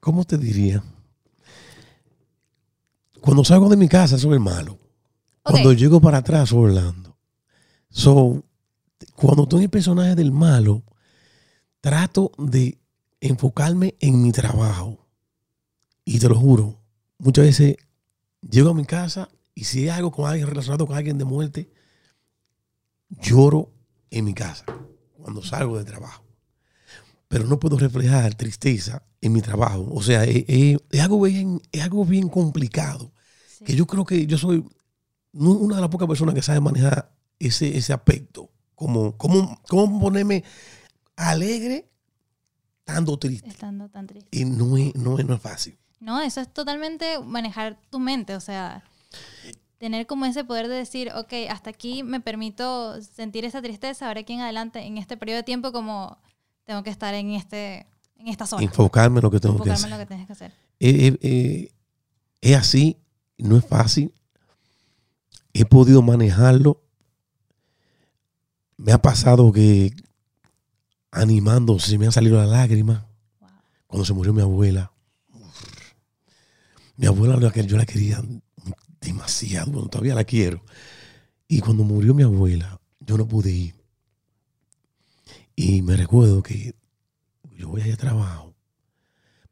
¿Cómo 0.00 0.24
te 0.24 0.36
diría? 0.36 0.82
Cuando 3.24 3.42
salgo 3.42 3.70
de 3.70 3.76
mi 3.78 3.88
casa 3.88 4.18
soy 4.18 4.34
el 4.34 4.40
malo. 4.40 4.78
Cuando 5.42 5.72
llego 5.72 5.98
para 5.98 6.18
atrás 6.18 6.50
soy 6.50 6.64
Orlando. 6.64 7.16
So, 7.88 8.42
cuando 9.16 9.44
estoy 9.44 9.60
en 9.60 9.64
el 9.64 9.70
personaje 9.70 10.14
del 10.14 10.30
malo, 10.30 10.82
trato 11.80 12.32
de 12.36 12.78
enfocarme 13.22 13.94
en 14.00 14.22
mi 14.22 14.30
trabajo. 14.30 15.06
Y 16.04 16.18
te 16.18 16.28
lo 16.28 16.34
juro, 16.38 16.82
muchas 17.18 17.46
veces 17.46 17.76
llego 18.42 18.70
a 18.70 18.74
mi 18.74 18.84
casa 18.84 19.30
y 19.54 19.64
si 19.64 19.84
hay 19.84 19.88
algo 19.88 20.10
con 20.12 20.28
alguien 20.28 20.46
relacionado 20.46 20.86
con 20.86 20.94
alguien 20.94 21.16
de 21.16 21.24
muerte, 21.24 21.70
lloro 23.08 23.72
en 24.10 24.26
mi 24.26 24.34
casa 24.34 24.66
cuando 25.16 25.42
salgo 25.42 25.78
de 25.78 25.84
trabajo. 25.84 26.24
Pero 27.28 27.46
no 27.46 27.58
puedo 27.58 27.78
reflejar 27.78 28.34
tristeza 28.34 29.02
en 29.22 29.32
mi 29.32 29.40
trabajo. 29.40 29.88
O 29.90 30.02
sea, 30.02 30.24
es, 30.24 30.44
es- 30.46 30.78
es 30.90 31.00
algo, 31.00 31.22
bien, 31.22 31.62
es 31.72 31.82
algo 31.82 32.04
bien 32.04 32.28
complicado. 32.28 33.12
Sí. 33.64 33.72
Que 33.72 33.76
yo 33.76 33.86
creo 33.86 34.04
que 34.04 34.26
yo 34.26 34.38
soy 34.38 34.64
una 35.32 35.76
de 35.76 35.80
las 35.80 35.90
pocas 35.90 36.08
personas 36.08 36.34
que 36.34 36.42
sabe 36.42 36.60
manejar 36.60 37.10
ese, 37.38 37.76
ese 37.76 37.92
aspecto. 37.92 38.50
Como, 38.74 39.16
como, 39.16 39.60
como 39.68 40.00
ponerme 40.00 40.44
alegre 41.16 41.88
estando 42.80 43.18
triste. 43.18 43.48
Estando 43.48 43.88
tan 43.88 44.06
triste. 44.06 44.28
Y 44.36 44.44
no 44.44 44.76
es, 44.76 44.94
no 44.94 45.18
es, 45.18 45.24
no 45.24 45.34
es 45.34 45.40
fácil. 45.40 45.78
No, 46.00 46.20
eso 46.20 46.40
es 46.40 46.52
totalmente 46.52 47.18
manejar 47.20 47.78
tu 47.88 47.98
mente, 47.98 48.36
o 48.36 48.40
sea, 48.40 48.84
tener 49.78 50.06
como 50.06 50.26
ese 50.26 50.44
poder 50.44 50.68
de 50.68 50.74
decir, 50.74 51.10
ok, 51.14 51.32
hasta 51.48 51.70
aquí 51.70 52.02
me 52.02 52.20
permito 52.20 53.00
sentir 53.00 53.44
esa 53.46 53.62
tristeza, 53.62 54.08
ahora 54.08 54.20
aquí 54.20 54.34
en 54.34 54.40
adelante, 54.40 54.80
en 54.80 54.98
este 54.98 55.16
periodo 55.16 55.38
de 55.38 55.42
tiempo, 55.44 55.72
como 55.72 56.18
tengo 56.64 56.82
que 56.82 56.90
estar 56.90 57.14
en, 57.14 57.30
este, 57.30 57.86
en 58.16 58.28
esta 58.28 58.46
zona, 58.46 58.62
Enfocarme 58.62 59.20
en 59.20 59.22
lo 59.22 59.30
que 59.30 59.40
tengo 59.40 59.54
que 59.62 59.70
enfocarme 59.70 59.78
en 59.78 59.84
hacer. 59.84 59.90
lo 59.90 59.98
que 59.98 60.06
tienes 60.06 60.26
que 60.26 60.32
hacer. 60.32 60.52
Eh, 60.80 61.06
eh, 61.06 61.18
eh, 61.22 61.72
es 62.42 62.56
así, 62.56 62.98
no 63.44 63.58
es 63.58 63.64
fácil. 63.66 64.12
He 65.52 65.64
podido 65.64 66.02
manejarlo. 66.02 66.82
Me 68.76 68.92
ha 68.92 69.00
pasado 69.00 69.52
que 69.52 69.94
animando 71.10 71.78
se 71.78 71.98
me 71.98 72.06
han 72.06 72.12
salido 72.12 72.38
las 72.38 72.48
lágrimas 72.48 73.04
Wow. 73.40 73.50
cuando 73.86 74.04
se 74.04 74.12
murió 74.14 74.32
mi 74.32 74.40
abuela. 74.40 74.90
Mi 76.96 77.06
abuela 77.06 77.38
yo 77.38 77.76
la 77.76 77.86
quería 77.86 78.22
demasiado, 79.00 79.70
bueno, 79.72 79.88
todavía 79.88 80.14
la 80.14 80.24
quiero. 80.24 80.62
Y 81.46 81.60
cuando 81.60 81.84
murió 81.84 82.14
mi 82.14 82.22
abuela, 82.22 82.80
yo 83.00 83.18
no 83.18 83.28
pude 83.28 83.50
ir. 83.50 83.74
Y 85.54 85.82
me 85.82 85.96
recuerdo 85.96 86.42
que 86.42 86.74
yo 87.56 87.68
voy 87.68 87.82
a 87.82 87.86
ir 87.88 87.94
a 87.94 87.98
trabajo 87.98 88.54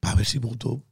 para 0.00 0.14
ver 0.16 0.26
si 0.26 0.38
voto, 0.38 0.82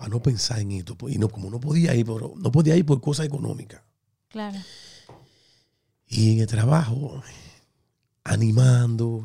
para 0.00 0.08
no 0.08 0.22
pensar 0.22 0.60
en 0.60 0.72
esto. 0.72 0.96
pues, 0.96 1.14
Y 1.14 1.18
no, 1.18 1.28
como 1.28 1.50
no 1.50 1.60
podía 1.60 1.94
ir, 1.94 2.06
por, 2.06 2.34
no 2.38 2.50
podía 2.50 2.74
ir 2.74 2.86
por 2.86 3.02
cosas 3.02 3.26
económicas. 3.26 3.82
Claro. 4.28 4.58
Y 6.08 6.32
en 6.32 6.40
el 6.40 6.46
trabajo, 6.46 7.22
animando, 8.24 9.22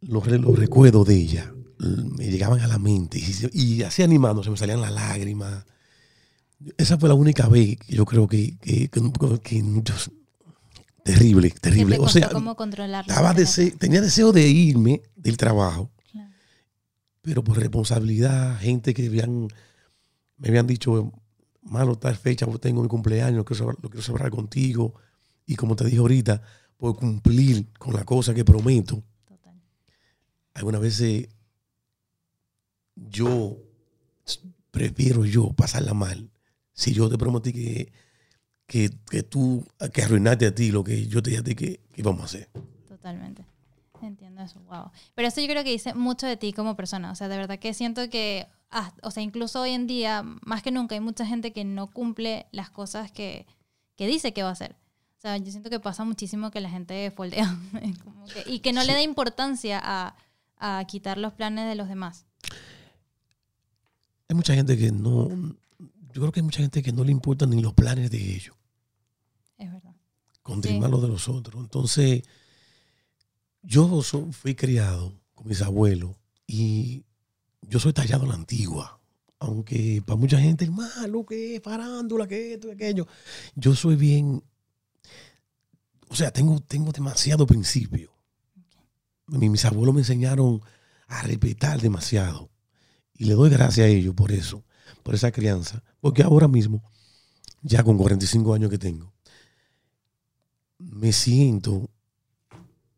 los, 0.00 0.26
los 0.26 0.58
recuerdos 0.58 1.06
de 1.06 1.14
ella 1.14 1.54
me 1.78 2.28
llegaban 2.28 2.58
a 2.60 2.66
la 2.66 2.78
mente. 2.78 3.22
Y, 3.52 3.82
así 3.84 4.02
animando, 4.02 4.42
se 4.42 4.50
me 4.50 4.56
salían 4.56 4.80
las 4.80 4.92
lágrimas. 4.92 5.64
Esa 6.76 6.98
fue 6.98 7.08
la 7.08 7.14
única 7.14 7.46
vez 7.48 7.78
que 7.78 7.94
yo 7.94 8.04
creo 8.04 8.26
que, 8.26 8.58
que, 8.58 8.88
que- 8.88 9.40
que 9.44 9.62
muchos- 9.62 10.10
terrible, 11.04 11.50
terrible. 11.50 11.96
te 11.98 12.02
O 12.02 12.08
sea, 12.08 12.28
cómo 12.30 12.56
estaba 13.06 13.32
dese- 13.32 13.78
tenía 13.78 14.00
deseo 14.00 14.32
de 14.32 14.48
irme 14.48 15.02
del 15.14 15.36
trabajo. 15.36 15.92
Pero 17.28 17.44
por 17.44 17.58
responsabilidad, 17.58 18.58
gente 18.58 18.94
que 18.94 19.06
habían, 19.06 19.48
me 20.38 20.48
habían 20.48 20.66
dicho, 20.66 21.12
malo, 21.60 21.96
tal 21.96 22.16
fecha, 22.16 22.46
pues 22.46 22.58
tengo 22.58 22.80
mi 22.80 22.88
cumpleaños, 22.88 23.36
lo 23.36 23.44
quiero, 23.44 23.58
celebrar, 23.58 23.82
lo 23.82 23.90
quiero 23.90 24.02
celebrar 24.02 24.30
contigo. 24.30 24.94
Y 25.44 25.54
como 25.54 25.76
te 25.76 25.84
dije 25.84 25.98
ahorita, 25.98 26.40
por 26.78 26.96
cumplir 26.96 27.70
con 27.78 27.92
la 27.92 28.04
cosa 28.04 28.32
que 28.32 28.46
prometo, 28.46 29.02
Total. 29.26 29.60
algunas 30.54 30.80
veces 30.80 31.28
yo 32.94 33.58
prefiero 34.70 35.26
yo 35.26 35.52
pasarla 35.52 35.92
mal. 35.92 36.30
Si 36.72 36.94
yo 36.94 37.10
te 37.10 37.18
prometí 37.18 37.52
que, 37.52 37.92
que, 38.66 38.90
que 39.10 39.22
tú, 39.22 39.66
que 39.92 40.02
arruinaste 40.02 40.46
a 40.46 40.54
ti 40.54 40.70
lo 40.70 40.82
que 40.82 41.06
yo 41.06 41.22
te 41.22 41.28
dije 41.28 41.40
a 41.40 41.44
ti 41.44 41.54
que, 41.54 41.80
que 41.92 42.00
íbamos 42.00 42.22
a 42.22 42.24
hacer. 42.24 42.48
Totalmente. 42.88 43.44
Entiendo 44.02 44.42
eso, 44.42 44.60
wow. 44.60 44.90
Pero 45.14 45.28
eso 45.28 45.40
yo 45.40 45.46
creo 45.48 45.64
que 45.64 45.70
dice 45.70 45.94
mucho 45.94 46.26
de 46.26 46.36
ti 46.36 46.52
como 46.52 46.76
persona. 46.76 47.10
O 47.10 47.14
sea, 47.14 47.28
de 47.28 47.36
verdad 47.36 47.58
que 47.58 47.74
siento 47.74 48.08
que, 48.10 48.46
ah, 48.70 48.92
o 49.02 49.10
sea, 49.10 49.22
incluso 49.22 49.60
hoy 49.60 49.70
en 49.70 49.86
día, 49.86 50.22
más 50.22 50.62
que 50.62 50.70
nunca, 50.70 50.94
hay 50.94 51.00
mucha 51.00 51.24
gente 51.26 51.52
que 51.52 51.64
no 51.64 51.88
cumple 51.88 52.46
las 52.52 52.70
cosas 52.70 53.10
que, 53.12 53.46
que 53.96 54.06
dice 54.06 54.32
que 54.32 54.42
va 54.42 54.50
a 54.50 54.52
hacer. 54.52 54.76
O 55.18 55.20
sea, 55.20 55.36
yo 55.36 55.50
siento 55.50 55.68
que 55.70 55.80
pasa 55.80 56.04
muchísimo 56.04 56.50
que 56.50 56.60
la 56.60 56.70
gente 56.70 57.10
foldea 57.10 57.58
Como 58.04 58.24
que- 58.26 58.44
y 58.46 58.60
que 58.60 58.72
no 58.72 58.84
le 58.84 58.92
da 58.92 59.02
importancia 59.02 59.80
a, 59.82 60.14
a 60.58 60.84
quitar 60.84 61.18
los 61.18 61.32
planes 61.32 61.68
de 61.68 61.74
los 61.74 61.88
demás. 61.88 62.24
Hay 64.28 64.36
mucha 64.36 64.54
gente 64.54 64.76
que 64.76 64.92
no, 64.92 65.28
yo 65.78 66.20
creo 66.20 66.32
que 66.32 66.40
hay 66.40 66.44
mucha 66.44 66.60
gente 66.60 66.82
que 66.82 66.92
no 66.92 67.02
le 67.04 67.12
importan 67.12 67.50
ni 67.50 67.62
los 67.62 67.72
planes 67.72 68.10
de 68.10 68.18
ellos, 68.34 68.54
Es 69.56 69.72
verdad. 69.72 69.94
continuar 70.42 70.90
los 70.90 71.00
de 71.02 71.08
los 71.08 71.28
otros. 71.28 71.62
Entonces, 71.62 72.22
yo 73.62 74.02
so- 74.02 74.30
fui 74.32 74.54
criado 74.54 75.12
con 75.34 75.48
mis 75.48 75.62
abuelos 75.62 76.16
y 76.46 77.04
yo 77.62 77.78
soy 77.78 77.92
tallado 77.92 78.24
a 78.24 78.28
la 78.28 78.34
antigua. 78.34 79.00
Aunque 79.40 80.02
para 80.04 80.16
mucha 80.16 80.40
gente 80.40 80.64
es 80.64 80.70
malo, 80.72 81.24
que 81.24 81.56
es 81.56 81.62
farándula, 81.62 82.26
que 82.26 82.54
esto, 82.54 82.66
que 82.68 82.72
aquello. 82.74 83.06
Yo 83.54 83.74
soy 83.74 83.94
bien, 83.94 84.42
o 86.08 86.14
sea, 86.16 86.32
tengo, 86.32 86.58
tengo 86.60 86.90
demasiado 86.90 87.46
principio. 87.46 88.10
Mi- 89.26 89.48
Mis 89.48 89.64
abuelos 89.64 89.94
me 89.94 90.00
enseñaron 90.00 90.60
a 91.06 91.22
respetar 91.22 91.80
demasiado. 91.80 92.50
Y 93.14 93.24
le 93.26 93.34
doy 93.34 93.50
gracias 93.50 93.84
a 93.86 93.88
ellos 93.88 94.14
por 94.14 94.32
eso, 94.32 94.64
por 95.04 95.14
esa 95.14 95.30
crianza. 95.30 95.82
Porque 96.00 96.22
ahora 96.22 96.48
mismo, 96.48 96.82
ya 97.62 97.84
con 97.84 97.96
45 97.96 98.54
años 98.54 98.70
que 98.70 98.78
tengo, 98.78 99.12
me 100.78 101.12
siento, 101.12 101.90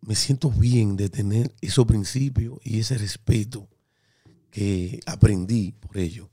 me 0.02 0.14
siento 0.14 0.50
bien 0.50 0.96
de 0.96 1.08
tener 1.08 1.54
esos 1.60 1.86
principios 1.86 2.58
y 2.64 2.78
ese 2.80 2.96
respeto 2.98 3.68
que 4.50 5.00
aprendí 5.06 5.72
por 5.72 5.98
ello. 5.98 6.30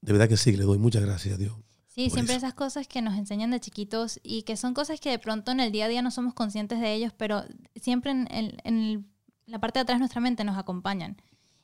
De 0.00 0.12
verdad 0.12 0.28
que 0.28 0.36
sí, 0.36 0.56
le 0.56 0.64
doy 0.64 0.78
muchas 0.78 1.02
gracias 1.02 1.34
a 1.34 1.38
Dios. 1.38 1.54
Sí, 1.88 2.10
siempre 2.10 2.34
eso. 2.36 2.46
esas 2.46 2.54
cosas 2.54 2.86
que 2.86 3.00
nos 3.00 3.16
enseñan 3.18 3.50
de 3.50 3.58
chiquitos 3.58 4.20
y 4.22 4.42
que 4.42 4.56
son 4.58 4.74
cosas 4.74 5.00
que 5.00 5.08
de 5.10 5.18
pronto 5.18 5.50
en 5.52 5.60
el 5.60 5.72
día 5.72 5.86
a 5.86 5.88
día 5.88 6.02
no 6.02 6.10
somos 6.10 6.34
conscientes 6.34 6.78
de 6.80 6.92
ellos, 6.92 7.12
pero 7.16 7.44
siempre 7.74 8.10
en, 8.10 8.28
en- 8.30 8.56
en 8.64 8.76
el- 8.78 9.04
la 9.46 9.58
parte 9.60 9.78
de 9.78 9.82
atrás 9.82 9.96
de 9.96 10.00
nuestra 10.00 10.20
mente 10.20 10.44
nos 10.44 10.58
acompañan 10.58 11.16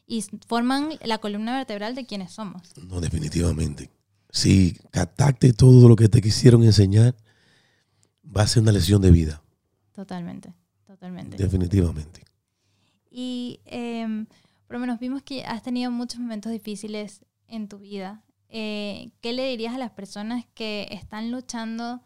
y 0.07 0.23
forman 0.47 0.91
la 1.05 1.19
columna 1.19 1.57
vertebral 1.57 1.95
de 1.95 2.07
quienes 2.07 2.33
somos. 2.33 2.63
No, 2.83 3.01
definitivamente. 3.01 3.91
Si 4.31 4.73
captaste 4.91 5.53
todo 5.53 5.89
lo 5.89 5.95
que 5.97 6.09
te 6.09 6.23
quisieron 6.23 6.65
enseñar, 6.65 7.15
va 8.25 8.43
a 8.43 8.47
ser 8.47 8.63
una 8.63 8.73
lección 8.73 9.03
de 9.03 9.11
vida. 9.11 9.43
Totalmente, 9.93 10.55
totalmente. 11.03 11.37
Definitivamente. 11.37 12.23
Y 13.11 13.61
em, 13.65 14.27
por 14.67 14.77
lo 14.77 14.79
menos 14.79 15.01
vimos 15.01 15.23
que 15.23 15.45
has 15.45 15.63
tenido 15.63 15.91
muchos 15.91 16.21
momentos 16.21 16.53
difíciles 16.53 17.25
en 17.49 17.69
tu 17.69 17.79
vida. 17.79 18.23
Eh, 18.49 19.11
¿Qué 19.21 19.33
le 19.33 19.49
dirías 19.49 19.75
a 19.75 19.79
las 19.79 19.91
personas 19.91 20.45
que 20.55 20.87
están 20.93 21.33
luchando, 21.33 22.03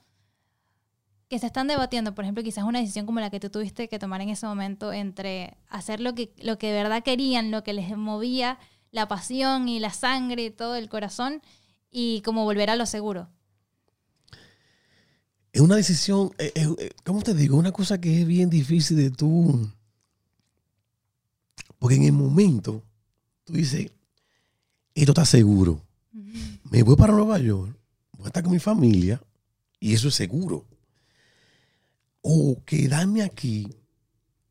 que 1.29 1.39
se 1.39 1.47
están 1.47 1.67
debatiendo, 1.67 2.15
por 2.15 2.25
ejemplo, 2.25 2.43
quizás 2.43 2.65
una 2.65 2.81
decisión 2.81 3.05
como 3.05 3.21
la 3.21 3.29
que 3.29 3.39
tú 3.39 3.51
tuviste 3.51 3.89
que 3.89 3.99
tomar 3.99 4.23
en 4.23 4.31
ese 4.31 4.47
momento 4.47 4.93
entre 4.93 5.59
hacer 5.69 6.01
lo 6.01 6.15
que, 6.15 6.33
lo 6.39 6.57
que 6.57 6.69
de 6.69 6.83
verdad 6.83 7.03
querían, 7.03 7.51
lo 7.51 7.63
que 7.65 7.75
les 7.75 7.95
movía 7.97 8.59
la 8.93 9.09
pasión 9.09 9.69
y 9.69 9.79
la 9.79 9.91
sangre 9.91 10.45
y 10.45 10.51
todo 10.51 10.77
el 10.77 10.89
corazón, 10.89 11.43
y 11.91 12.23
como 12.23 12.45
volver 12.45 12.71
a 12.71 12.77
lo 12.77 12.87
seguro? 12.87 13.29
Es 15.57 15.63
una 15.63 15.77
decisión, 15.77 16.33
eh, 16.37 16.53
eh, 16.55 16.69
eh, 16.77 16.91
¿cómo 17.03 17.23
te 17.23 17.33
digo? 17.33 17.57
Una 17.57 17.73
cosa 17.73 17.99
que 17.99 18.21
es 18.21 18.27
bien 18.27 18.51
difícil 18.51 18.99
de 18.99 19.11
tú. 19.11 19.67
Porque 21.79 21.95
en 21.95 22.03
el 22.03 22.13
momento, 22.13 22.83
tú 23.43 23.55
dices, 23.55 23.91
esto 24.95 25.13
está 25.13 25.25
seguro. 25.25 25.81
Me 26.71 26.83
voy 26.83 26.95
para 26.97 27.15
Nueva 27.15 27.39
York, 27.39 27.75
voy 28.19 28.25
a 28.25 28.27
estar 28.27 28.43
con 28.43 28.53
mi 28.53 28.59
familia, 28.59 29.19
y 29.81 29.95
eso 29.95 30.09
es 30.09 30.15
seguro. 30.15 30.67
o 32.21 32.63
quedarme 32.67 33.23
aquí 33.23 33.67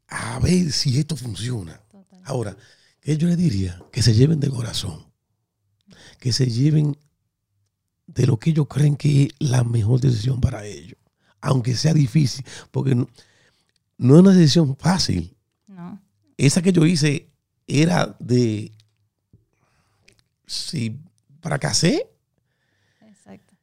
a 0.08 0.40
ver 0.40 0.72
si 0.72 0.98
esto 0.98 1.16
funciona. 1.16 1.78
Total. 1.92 2.22
Ahora, 2.26 2.58
¿qué 3.00 3.16
yo 3.16 3.28
le 3.28 3.36
diría? 3.36 3.80
Que 3.92 4.02
se 4.02 4.16
lleven 4.16 4.40
de 4.40 4.50
corazón, 4.50 5.06
que 6.20 6.34
se 6.34 6.48
lleven 6.50 6.98
de 8.08 8.28
lo 8.28 8.38
que 8.38 8.52
ellos 8.52 8.68
creen 8.70 8.96
que 8.96 9.24
es 9.24 9.30
la 9.40 9.64
mejor 9.64 10.00
decisión 10.00 10.40
para 10.42 10.66
ellos, 10.66 10.98
aunque 11.42 11.76
sea 11.76 11.94
difícil, 11.94 12.46
porque 12.72 12.96
no, 12.96 13.08
no 13.98 14.16
es 14.16 14.22
una 14.22 14.32
decisión 14.34 14.76
fácil. 14.78 15.36
No. 15.68 16.00
Esa 16.38 16.62
que 16.62 16.72
yo 16.72 16.86
hice 16.86 17.30
era 17.68 18.16
de 18.20 18.72
si 20.46 21.00
fracasé, 21.42 22.08
Exacto. 23.02 23.56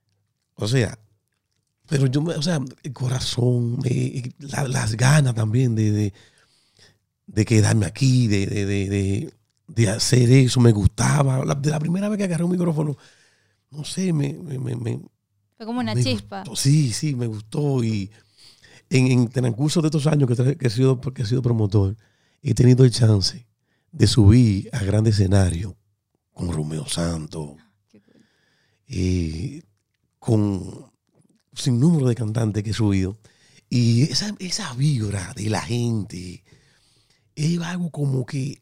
o 0.54 0.66
sea, 0.68 0.98
pero 1.88 2.06
yo, 2.06 2.22
me, 2.22 2.34
o 2.34 2.42
sea, 2.42 2.60
el 2.82 2.92
corazón, 2.92 3.78
eh, 3.84 4.32
la- 4.38 4.66
las 4.66 4.96
ganas 4.96 5.34
también 5.34 5.74
de, 5.74 5.90
de, 5.92 6.14
de 7.26 7.44
quedarme 7.44 7.86
aquí, 7.86 8.26
de, 8.28 8.46
de, 8.46 8.66
de, 8.66 8.88
de- 8.88 9.34
de 9.68 9.88
hacer 9.88 10.30
eso, 10.30 10.60
me 10.60 10.72
gustaba. 10.72 11.44
La- 11.44 11.54
de 11.54 11.70
la 11.70 11.78
primera 11.78 12.08
vez 12.08 12.18
que 12.18 12.24
agarré 12.24 12.44
un 12.44 12.50
micrófono, 12.50 12.96
no 13.72 13.84
sé, 13.84 14.12
me, 14.12 14.34
me, 14.34 14.58
me- 14.76 15.00
Fue 15.56 15.66
como 15.66 15.80
una 15.80 15.94
me 15.94 16.02
chispa. 16.04 16.40
gustó. 16.40 16.56
Sí, 16.56 16.92
sí, 16.92 17.14
me 17.14 17.26
gustó. 17.26 17.82
Y 17.82 18.10
en, 18.90 19.06
en 19.06 19.28
transcurso 19.28 19.80
de 19.80 19.88
estos 19.88 20.06
años 20.06 20.28
que, 20.28 20.56
que 20.56 20.66
he 20.66 20.70
sido, 20.70 21.00
que 21.00 21.22
he 21.22 21.26
sido 21.26 21.42
promotor, 21.42 21.96
he 22.42 22.54
tenido 22.54 22.84
el 22.84 22.90
chance 22.90 23.46
de 23.90 24.06
subir 24.06 24.68
a 24.72 24.82
grandes 24.84 25.14
escenarios 25.14 25.74
con 26.32 26.50
Romeo 26.52 26.86
Santos, 26.86 27.56
cool. 27.90 28.02
eh, 28.88 29.62
con 30.18 30.90
sin 31.54 31.78
número 31.78 32.08
de 32.08 32.14
cantantes 32.14 32.62
que 32.62 32.70
he 32.70 32.74
subido. 32.74 33.18
Y 33.68 34.02
esa, 34.02 34.34
esa 34.38 34.72
vibra 34.74 35.32
de 35.34 35.48
la 35.50 35.60
gente 35.62 36.44
es 37.34 37.58
algo 37.60 37.90
como 37.90 38.24
que, 38.26 38.60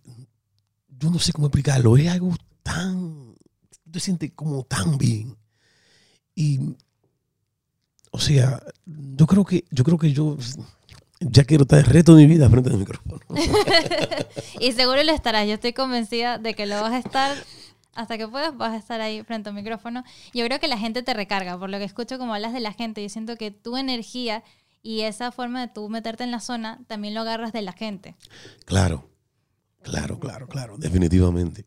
yo 0.88 1.10
no 1.10 1.18
sé 1.18 1.32
cómo 1.32 1.46
explicarlo, 1.48 1.96
es 1.96 2.08
algo 2.08 2.34
tan, 2.62 3.29
te 3.90 4.00
sientes 4.00 4.32
como 4.34 4.64
tan 4.64 4.98
bien. 4.98 5.36
Y, 6.34 6.60
o 8.10 8.18
sea, 8.18 8.62
yo 8.86 9.26
creo 9.26 9.44
que, 9.44 9.64
yo 9.70 9.84
creo 9.84 9.98
que 9.98 10.12
yo 10.12 10.36
ya 11.20 11.44
quiero 11.44 11.62
estar 11.62 11.78
el 11.78 11.84
resto 11.84 12.14
de 12.14 12.26
mi 12.26 12.34
vida 12.34 12.48
frente 12.48 12.70
al 12.70 12.78
micrófono. 12.78 13.20
y 14.60 14.72
seguro 14.72 15.02
lo 15.02 15.12
estarás. 15.12 15.46
Yo 15.46 15.54
estoy 15.54 15.72
convencida 15.72 16.38
de 16.38 16.54
que 16.54 16.66
lo 16.66 16.80
vas 16.80 16.92
a 16.92 16.98
estar 16.98 17.36
hasta 17.94 18.16
que 18.16 18.26
puedas, 18.26 18.56
vas 18.56 18.72
a 18.72 18.76
estar 18.76 19.00
ahí 19.00 19.22
frente 19.22 19.50
al 19.50 19.54
micrófono. 19.54 20.04
Yo 20.32 20.44
creo 20.46 20.58
que 20.58 20.68
la 20.68 20.78
gente 20.78 21.02
te 21.02 21.12
recarga, 21.12 21.58
por 21.58 21.68
lo 21.68 21.78
que 21.78 21.84
escucho 21.84 22.18
como 22.18 22.34
hablas 22.34 22.52
de 22.52 22.60
la 22.60 22.72
gente. 22.72 23.02
Yo 23.02 23.08
siento 23.08 23.36
que 23.36 23.50
tu 23.50 23.76
energía 23.76 24.42
y 24.82 25.02
esa 25.02 25.30
forma 25.30 25.60
de 25.60 25.68
tú 25.68 25.88
meterte 25.88 26.24
en 26.24 26.30
la 26.30 26.40
zona 26.40 26.80
también 26.86 27.14
lo 27.14 27.20
agarras 27.20 27.52
de 27.52 27.62
la 27.62 27.72
gente. 27.72 28.16
Claro, 28.64 29.10
claro, 29.82 30.18
claro, 30.18 30.48
claro, 30.48 30.78
definitivamente. 30.78 31.66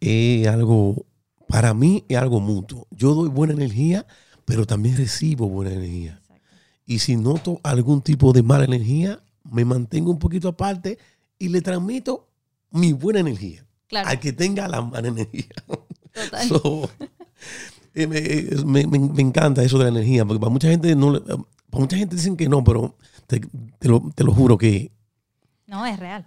Es 0.00 0.46
algo, 0.48 1.06
para 1.52 1.74
mí 1.74 2.04
es 2.08 2.16
algo 2.16 2.40
mutuo. 2.40 2.86
Yo 2.90 3.14
doy 3.14 3.28
buena 3.28 3.52
energía, 3.52 4.06
pero 4.46 4.66
también 4.66 4.96
recibo 4.96 5.48
buena 5.48 5.72
energía. 5.72 6.12
Exacto. 6.22 6.44
Y 6.86 6.98
si 7.00 7.16
noto 7.16 7.60
algún 7.62 8.00
tipo 8.00 8.32
de 8.32 8.42
mala 8.42 8.64
energía, 8.64 9.22
me 9.44 9.64
mantengo 9.64 10.10
un 10.10 10.18
poquito 10.18 10.48
aparte 10.48 10.98
y 11.38 11.48
le 11.50 11.60
transmito 11.60 12.28
mi 12.70 12.92
buena 12.94 13.20
energía 13.20 13.66
Claro, 13.86 14.08
al 14.08 14.18
que 14.18 14.32
tenga 14.32 14.66
la 14.66 14.80
mala 14.80 15.08
energía. 15.08 15.44
total. 16.14 16.48
So, 16.48 16.88
eh, 17.94 18.06
me, 18.06 18.18
eh, 18.18 18.56
me- 18.64 19.20
encanta 19.22 19.62
eso 19.62 19.76
de 19.78 19.84
la 19.84 19.90
energía, 19.90 20.24
porque 20.24 20.40
para 20.40 20.50
mucha 20.50 20.68
gente 20.70 20.96
no, 20.96 21.12
le- 21.12 21.20
para 21.20 21.80
mucha 21.80 21.96
gente 21.98 22.16
dicen 22.16 22.36
que 22.36 22.48
no, 22.48 22.64
pero 22.64 22.96
te, 23.26 23.40
te 23.78 23.88
lo, 23.88 24.10
te 24.14 24.24
lo 24.24 24.32
juro 24.32 24.56
que 24.56 24.90
No, 25.66 25.84
es 25.84 25.98
real. 25.98 26.26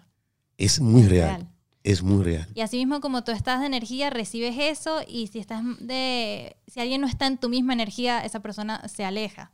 es 0.58 0.80
muy 0.80 1.02
es 1.02 1.10
real, 1.10 1.50
es 1.86 2.04
muy 2.04 2.24
real. 2.24 2.48
Y 2.56 2.62
así 2.62 2.78
mismo 2.78 3.00
como 3.00 3.24
tú 3.24 3.32
estás 3.32 3.60
de 3.62 3.68
energía, 3.68 4.10
recibes 4.10 4.56
eso 4.60 5.02
y 5.08 5.28
si 5.28 5.40
estás 5.40 5.64
de 5.80 6.58
si 6.68 6.80
alguien 6.82 7.00
no 7.02 7.08
está 7.08 7.28
en 7.28 7.38
tu 7.38 7.48
misma 7.48 7.74
energía, 7.74 8.26
esa 8.26 8.42
persona 8.42 8.86
se 8.88 9.06
aleja. 9.06 9.52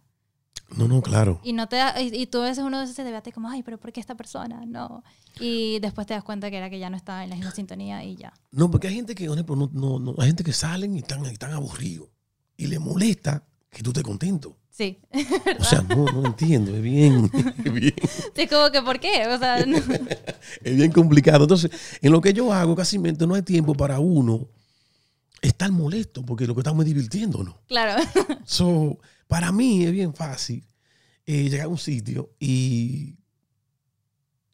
No, 0.77 0.87
no, 0.87 1.01
claro. 1.01 1.41
Y 1.43 1.51
no 1.51 1.67
te 1.67 1.75
da- 1.75 2.01
y, 2.01 2.15
y 2.15 2.27
tú 2.27 2.39
a 2.41 2.45
veces 2.45 2.63
uno 2.63 2.87
se 2.87 3.03
debate 3.03 3.33
como, 3.33 3.49
"Ay, 3.49 3.61
pero 3.61 3.77
¿por 3.77 3.91
qué 3.91 3.99
esta 3.99 4.15
persona?" 4.15 4.63
No. 4.65 5.03
Y 5.39 5.79
después 5.79 6.07
te 6.07 6.13
das 6.13 6.23
cuenta 6.23 6.49
que 6.49 6.55
era 6.57 6.69
que 6.69 6.79
ya 6.79 6.89
no 6.89 6.95
estaba 6.95 7.25
en 7.25 7.29
la 7.31 7.35
misma 7.35 7.51
sintonía 7.51 8.03
y 8.05 8.15
ya. 8.15 8.31
No, 8.51 8.71
porque 8.71 8.87
hay 8.87 8.95
gente 8.95 9.13
que, 9.13 9.25
por 9.27 9.35
ejemplo, 9.35 9.55
no, 9.57 9.69
no, 9.73 9.99
no- 9.99 10.15
hay 10.17 10.27
gente 10.27 10.45
que 10.45 10.53
salen 10.53 10.95
y 10.95 10.99
están, 10.99 11.25
están 11.25 11.51
aburridos. 11.51 12.07
Y 12.55 12.67
le 12.67 12.79
molesta 12.79 13.43
que 13.69 13.83
tú 13.83 13.89
estés 13.89 14.03
contento. 14.05 14.57
Sí. 14.71 14.97
O 15.59 15.63
sea, 15.63 15.81
no, 15.81 16.05
no 16.05 16.25
entiendo, 16.27 16.75
es 16.75 16.81
bien, 16.81 17.29
es 17.65 17.73
bien, 17.73 17.93
Sí, 18.35 18.47
como 18.47 18.71
que 18.71 18.81
¿por 18.81 18.99
qué? 18.99 19.27
O 19.27 19.37
sea, 19.37 19.65
no- 19.65 19.77
es 20.63 20.75
bien 20.75 20.91
complicado. 20.91 21.43
Entonces, 21.43 21.69
en 22.01 22.11
lo 22.11 22.21
que 22.21 22.33
yo 22.33 22.51
hago, 22.53 22.75
casi 22.75 22.97
no 22.97 23.35
hay 23.35 23.41
tiempo 23.41 23.73
para 23.75 23.99
uno 23.99 24.47
estar 25.41 25.71
molesto, 25.71 26.23
porque 26.23 26.45
lo 26.47 26.53
que 26.55 26.61
estamos 26.61 26.85
es 26.85 26.93
divirtiéndonos. 26.93 27.55
claro. 27.67 28.01
So, 28.45 28.97
para 29.27 29.51
mí 29.51 29.83
es 29.83 29.91
bien 29.91 30.13
fácil 30.13 30.63
eh, 31.25 31.49
llegar 31.49 31.65
a 31.65 31.69
un 31.69 31.77
sitio 31.77 32.31
y, 32.39 33.15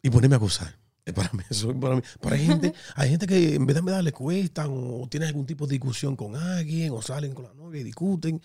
y 0.01 0.10
ponerme 0.10 0.36
a 0.36 0.39
gozar. 0.39 0.76
Para 1.15 1.32
mí, 1.34 1.39
eso 1.50 1.72
es 1.72 1.78
para 1.78 1.96
mí. 1.96 2.02
Pero 2.22 2.36
hay 2.36 2.46
gente, 2.46 2.74
hay 2.96 3.10
gente 3.10 3.28
que 3.28 3.56
en 3.56 3.65
vez 3.65 3.76
de 3.84 3.91
darle 3.91 4.12
cuestan 4.12 4.67
o 4.72 5.08
tienen 5.10 5.28
algún 5.30 5.46
tipo 5.46 5.65
de 5.65 5.74
discusión 5.74 6.15
con 6.15 6.36
alguien 6.36 6.91
o 6.91 7.02
salen 7.02 7.34
con 7.34 7.46
la 7.46 7.54
novia 7.54 7.82
y 7.82 7.84
discuten 7.84 8.41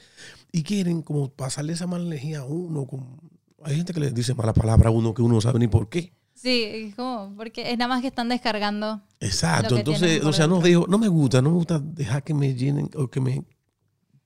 y 0.53 0.63
quieren 0.63 1.03
como 1.03 1.29
pasarle 1.31 1.73
esa 1.73 1.87
mala 1.87 2.05
energía 2.05 2.41
a 2.41 2.45
uno. 2.45 2.87
con- 2.87 3.19
hay 3.65 3.77
gente 3.77 3.93
que 3.93 4.01
le 4.01 4.11
dice 4.11 4.35
mala 4.35 4.53
palabra 4.53 4.89
a 4.89 4.93
uno 4.93 5.15
que 5.15 5.23
uno 5.23 5.35
no 5.35 5.41
sabe 5.41 5.59
ni 5.59 5.69
por 5.69 5.89
qué. 5.89 6.13
Sí, 6.35 6.63
es 6.65 6.95
como 6.97 7.35
porque 7.37 7.71
es 7.71 7.79
nada 7.79 7.89
más 7.89 8.01
que 8.01 8.09
están 8.09 8.29
descargando. 8.29 9.01
Exacto. 9.21 9.77
Entonces, 9.77 10.25
o 10.25 10.33
sea, 10.33 10.47
no 10.49 10.61
digo, 10.61 10.87
no 10.89 10.99
me 10.99 11.07
gusta, 11.09 11.41
no 11.41 11.51
me 11.51 11.57
gusta 11.57 11.79
dejar 11.79 12.25
que 12.25 12.35
me 12.35 12.55
llenen 12.55 12.91
o 12.97 13.09
que 13.09 13.21
me 13.21 13.45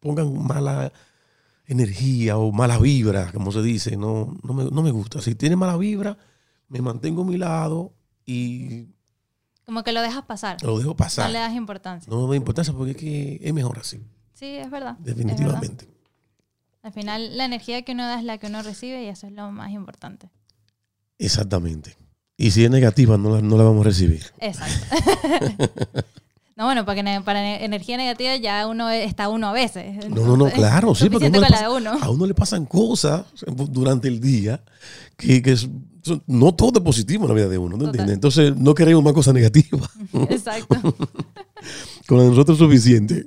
pongan 0.01 0.43
mala 0.47 0.93
energía 1.67 2.39
o 2.39 2.53
mala 2.53 2.79
vibra, 2.79 3.33
como 3.33 3.53
se 3.53 3.63
dice. 3.63 3.97
No, 3.97 4.35
no, 4.43 4.55
me, 4.55 4.65
no 4.65 4.83
me 4.83 4.91
gusta. 4.91 5.21
Si 5.21 5.35
tiene 5.35 5.57
mala 5.57 5.77
vibra, 5.77 6.17
me 6.69 6.81
mantengo 6.81 7.23
a 7.23 7.27
mi 7.27 7.37
lado 7.37 7.93
y 8.27 8.87
Como 9.65 9.83
que 9.85 9.93
lo 9.93 10.03
dejas 10.03 10.25
pasar. 10.25 10.57
lo 10.63 10.77
dejo 10.79 10.91
No 10.91 10.97
pasar. 10.97 11.31
le 11.31 11.39
das 11.39 11.55
importancia. 11.55 12.11
No 12.13 12.23
me 12.27 12.31
da 12.31 12.37
importancia 12.37 12.75
porque 12.75 12.91
es 12.93 12.97
que 12.97 13.41
es 13.43 13.55
mejor 13.55 13.79
así, 13.79 14.03
Sí, 14.35 14.47
es 14.47 14.69
verdad. 14.71 14.97
es 14.99 15.05
verdad. 15.05 15.17
definitivamente. 15.17 15.89
Al 16.83 16.93
final, 16.93 17.37
la 17.37 17.45
energía 17.47 17.83
que 17.83 17.93
uno 17.93 18.05
da 18.07 18.19
es 18.19 18.25
la 18.25 18.39
que 18.39 18.47
uno 18.47 18.63
recibe 18.63 19.03
y 19.03 19.07
eso 19.09 19.27
es 19.27 19.33
lo 19.33 19.51
más 19.51 19.71
importante. 19.73 20.31
Exactamente. 21.19 21.97
Y 22.37 22.51
si 22.51 22.65
es 22.65 22.71
negativa, 22.71 23.17
no 23.17 23.35
la, 23.37 23.41
no 23.43 23.57
la 23.57 23.65
vamos 23.65 23.81
a 23.81 23.89
recibir. 23.89 24.27
Exacto. 24.39 24.97
no, 26.57 26.65
bueno, 26.65 26.85
porque 26.85 27.03
para 27.25 27.41
ne- 27.43 27.65
energía 27.65 27.97
negativa 27.97 28.35
ya 28.37 28.67
uno 28.67 28.91
e- 28.91 29.05
está 29.05 29.29
uno 29.29 29.49
a 29.49 29.53
veces. 29.53 30.09
No, 30.09 30.25
no, 30.27 30.37
no, 30.37 30.51
claro, 30.51 30.95
sí, 30.95 31.09
porque 31.11 31.29
uno 31.29 31.41
pasa- 31.41 31.71
uno. 31.71 31.93
a 32.01 32.11
uno 32.11 32.27
le 32.27 32.35
pasan 32.35 32.65
cosas 32.67 33.25
durante 33.69 34.09
el 34.09 34.21
día 34.21 34.63
que, 35.17 35.43
que 35.43 35.53
es- 35.53 35.69
no 36.27 36.55
todo 36.55 36.79
es 36.79 36.85
positivo 36.85 37.25
en 37.25 37.29
la 37.29 37.35
vida 37.35 37.49
de 37.49 37.59
uno, 37.59 37.77
¿no 37.77 37.87
entiendes? 37.87 38.15
Entonces 38.15 38.57
no 38.57 38.75
queremos 38.75 39.03
más 39.03 39.13
cosas 39.13 39.35
negativas. 39.35 39.89
Exacto. 40.31 40.77
Con 42.07 42.19
nosotros 42.29 42.57
es 42.57 42.65
suficiente. 42.65 43.27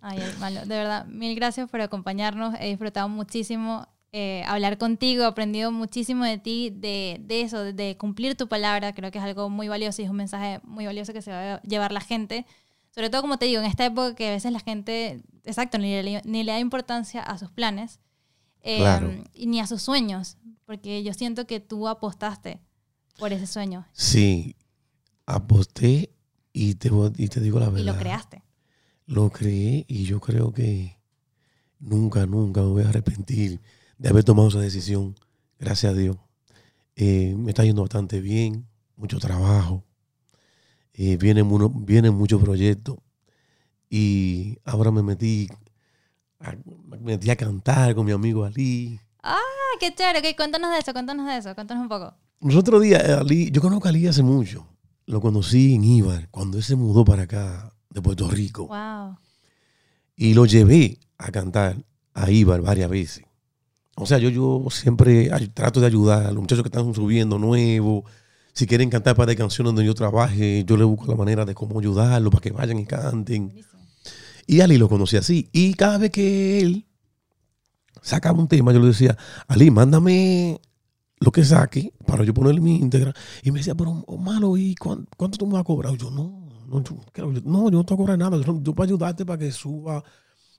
Ay, 0.00 0.18
hermano, 0.20 0.60
de 0.62 0.66
verdad, 0.74 1.06
mil 1.06 1.34
gracias 1.36 1.70
por 1.70 1.80
acompañarnos. 1.80 2.54
He 2.60 2.68
disfrutado 2.70 3.08
muchísimo 3.08 3.86
eh, 4.12 4.42
hablar 4.46 4.76
contigo, 4.78 5.22
he 5.24 5.26
aprendido 5.26 5.72
muchísimo 5.72 6.24
de 6.24 6.36
ti, 6.38 6.70
de, 6.70 7.18
de 7.20 7.40
eso, 7.40 7.60
de, 7.64 7.72
de 7.72 7.96
cumplir 7.96 8.36
tu 8.36 8.46
palabra. 8.48 8.92
Creo 8.94 9.10
que 9.10 9.18
es 9.18 9.24
algo 9.24 9.48
muy 9.48 9.68
valioso 9.68 10.02
y 10.02 10.04
es 10.04 10.10
un 10.10 10.16
mensaje 10.16 10.60
muy 10.64 10.84
valioso 10.86 11.12
que 11.14 11.22
se 11.22 11.30
va 11.30 11.54
a 11.54 11.62
llevar 11.62 11.92
la 11.92 12.00
gente. 12.02 12.44
Sobre 12.94 13.08
todo, 13.08 13.22
como 13.22 13.38
te 13.38 13.46
digo, 13.46 13.60
en 13.62 13.66
esta 13.66 13.86
época 13.86 14.14
que 14.14 14.28
a 14.28 14.32
veces 14.32 14.52
la 14.52 14.60
gente, 14.60 15.22
exacto, 15.44 15.78
ni 15.78 16.02
le, 16.02 16.20
ni 16.24 16.42
le 16.44 16.52
da 16.52 16.58
importancia 16.60 17.22
a 17.22 17.38
sus 17.38 17.50
planes 17.50 18.00
eh, 18.60 18.76
Claro. 18.78 19.10
ni 19.34 19.60
a 19.60 19.66
sus 19.66 19.80
sueños, 19.82 20.36
porque 20.66 21.02
yo 21.02 21.14
siento 21.14 21.46
que 21.46 21.58
tú 21.58 21.88
apostaste 21.88 22.60
por 23.18 23.32
ese 23.32 23.46
sueño 23.46 23.86
Sí, 23.92 24.56
aposté 25.26 26.10
y 26.52 26.74
te, 26.74 26.90
y 27.16 27.28
te 27.28 27.40
digo 27.40 27.58
la 27.60 27.66
verdad. 27.70 27.80
y 27.80 27.84
lo 27.86 27.96
creaste. 27.98 28.42
Lo 29.06 29.30
creé 29.30 29.84
y 29.88 30.04
yo 30.04 30.20
creo 30.20 30.52
que 30.52 30.98
nunca, 31.80 32.26
nunca 32.26 32.60
me 32.60 32.66
voy 32.68 32.82
a 32.84 32.88
arrepentir 32.90 33.60
de 34.02 34.08
haber 34.08 34.24
tomado 34.24 34.48
esa 34.48 34.58
decisión. 34.58 35.14
Gracias 35.58 35.92
a 35.92 35.96
Dios. 35.96 36.16
Eh, 36.96 37.34
me 37.38 37.50
está 37.52 37.64
yendo 37.64 37.82
bastante 37.82 38.20
bien, 38.20 38.66
mucho 38.96 39.18
trabajo. 39.18 39.84
Eh, 40.94 41.16
vienen, 41.16 41.46
uno- 41.50 41.70
vienen 41.70 42.12
muchos 42.14 42.42
proyectos. 42.42 42.96
Y 43.88 44.58
ahora 44.64 44.90
me 44.90 45.02
metí 45.02 45.48
a, 46.40 46.54
me 46.88 46.98
metí 46.98 47.30
a 47.30 47.36
cantar 47.36 47.94
con 47.94 48.04
mi 48.04 48.12
amigo 48.12 48.44
Ali. 48.44 48.98
Ah, 49.22 49.38
qué 49.78 49.94
chévere. 49.94 50.18
Ok, 50.18 50.36
cuéntanos 50.36 50.72
de 50.72 50.78
eso, 50.78 50.92
cuéntanos 50.92 51.26
de 51.26 51.36
eso, 51.36 51.54
cuéntanos 51.54 51.82
un 51.82 51.88
poco. 51.88 52.12
Nosotros 52.40 52.82
días, 52.82 53.02
eh, 53.08 53.12
Ali, 53.12 53.50
yo 53.52 53.60
conozco 53.62 53.86
a 53.86 53.90
Ali 53.90 54.06
hace 54.08 54.22
mucho. 54.22 54.66
Lo 55.06 55.20
conocí 55.20 55.74
en 55.74 55.84
Ibar, 55.84 56.28
cuando 56.30 56.56
él 56.58 56.64
se 56.64 56.74
mudó 56.74 57.04
para 57.04 57.22
acá, 57.22 57.72
de 57.90 58.02
Puerto 58.02 58.28
Rico. 58.28 58.66
Wow. 58.66 59.16
Y 60.16 60.34
lo 60.34 60.46
llevé 60.46 60.98
a 61.18 61.30
cantar 61.30 61.76
a 62.14 62.30
Ibar 62.30 62.62
varias 62.62 62.90
veces. 62.90 63.24
O 63.96 64.06
sea, 64.06 64.18
yo, 64.18 64.30
yo 64.30 64.66
siempre 64.70 65.30
trato 65.52 65.80
de 65.80 65.86
ayudar 65.86 66.26
a 66.26 66.32
los 66.32 66.40
muchachos 66.40 66.62
que 66.62 66.68
están 66.68 66.94
subiendo 66.94 67.38
nuevos. 67.38 68.04
Si 68.54 68.66
quieren 68.66 68.90
cantar 68.90 69.16
para 69.16 69.26
de 69.26 69.36
canciones 69.36 69.68
donde 69.68 69.84
yo 69.84 69.94
trabaje, 69.94 70.64
yo 70.64 70.76
le 70.76 70.84
busco 70.84 71.06
la 71.06 71.16
manera 71.16 71.44
de 71.44 71.54
cómo 71.54 71.78
ayudarlos 71.78 72.30
para 72.30 72.42
que 72.42 72.50
vayan 72.52 72.78
y 72.78 72.86
canten. 72.86 73.52
Y 74.46 74.60
Ali 74.60 74.78
lo 74.78 74.88
conocí 74.88 75.16
así. 75.16 75.48
Y 75.52 75.74
cada 75.74 75.98
vez 75.98 76.10
que 76.10 76.60
él 76.60 76.86
sacaba 78.02 78.38
un 78.38 78.48
tema, 78.48 78.72
yo 78.72 78.80
le 78.80 78.88
decía, 78.88 79.16
Ali, 79.46 79.70
mándame 79.70 80.60
lo 81.20 81.30
que 81.30 81.44
saque 81.44 81.92
para 82.06 82.24
yo 82.24 82.34
ponerle 82.34 82.60
mi 82.60 82.76
íntegra. 82.76 83.14
Y 83.42 83.50
me 83.50 83.60
decía, 83.60 83.74
pero 83.74 84.04
oh, 84.06 84.16
malo, 84.16 84.56
¿y 84.56 84.74
cuánto, 84.74 85.38
tú 85.38 85.46
me 85.46 85.52
vas 85.54 85.60
a 85.60 85.64
cobrar? 85.64 85.96
yo, 85.96 86.10
no, 86.10 86.48
no, 86.66 86.82
yo, 86.82 87.26
no, 87.44 87.70
yo 87.70 87.78
no 87.78 87.84
te 87.84 87.94
voy 87.94 88.02
a 88.02 88.04
cobrar 88.04 88.18
nada. 88.18 88.38
Yo, 88.38 88.60
yo 88.62 88.74
para 88.74 88.88
ayudarte 88.88 89.24
para 89.24 89.38
que 89.38 89.52
suba 89.52 90.02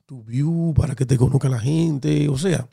tu 0.06 0.24
view, 0.24 0.74
para 0.76 0.96
que 0.96 1.06
te 1.06 1.17
conozca 1.17 1.50
la 1.50 1.60
gente. 1.60 2.30
O 2.30 2.38
sea, 2.38 2.67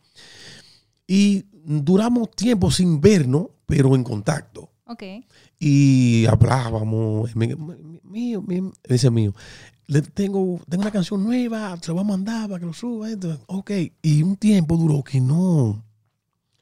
y 1.12 1.44
duramos 1.64 2.30
tiempo 2.30 2.70
sin 2.70 3.00
vernos, 3.00 3.48
pero 3.66 3.96
en 3.96 4.04
contacto. 4.04 4.70
Ok. 4.84 5.02
Y 5.58 6.24
hablábamos, 6.26 7.34
mío, 7.34 7.58
mío, 8.04 8.72
ese 8.84 9.10
mío, 9.10 9.34
le 9.88 10.02
tengo, 10.02 10.60
tengo 10.68 10.82
una 10.82 10.92
canción 10.92 11.24
nueva, 11.24 11.76
se 11.82 11.88
la 11.88 11.94
voy 11.94 12.02
a 12.02 12.16
mandar 12.16 12.48
para 12.48 12.60
que 12.60 12.66
lo 12.66 12.72
suba. 12.72 13.08
Ok. 13.48 13.72
Y 14.02 14.22
un 14.22 14.36
tiempo 14.36 14.76
duró 14.76 15.02
que 15.02 15.20
no 15.20 15.84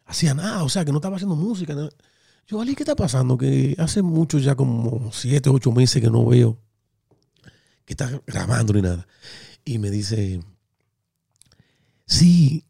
hacía 0.06 0.32
nada, 0.32 0.64
o 0.64 0.70
sea, 0.70 0.82
que 0.82 0.92
no 0.92 0.98
estaba 0.98 1.16
haciendo 1.16 1.36
música. 1.36 1.76
Yo, 2.46 2.58
Ali, 2.62 2.74
¿qué 2.74 2.84
está 2.84 2.96
pasando? 2.96 3.36
Que 3.36 3.76
hace 3.78 4.00
mucho, 4.00 4.38
ya 4.38 4.54
como 4.54 5.12
siete, 5.12 5.50
ocho 5.50 5.72
meses 5.72 6.00
que 6.00 6.10
no 6.10 6.24
veo 6.24 6.56
que 7.84 7.92
está 7.92 8.18
grabando 8.26 8.72
ni 8.72 8.80
nada. 8.80 9.06
Y 9.62 9.78
me 9.78 9.90
dice, 9.90 10.40
sí, 12.06 12.64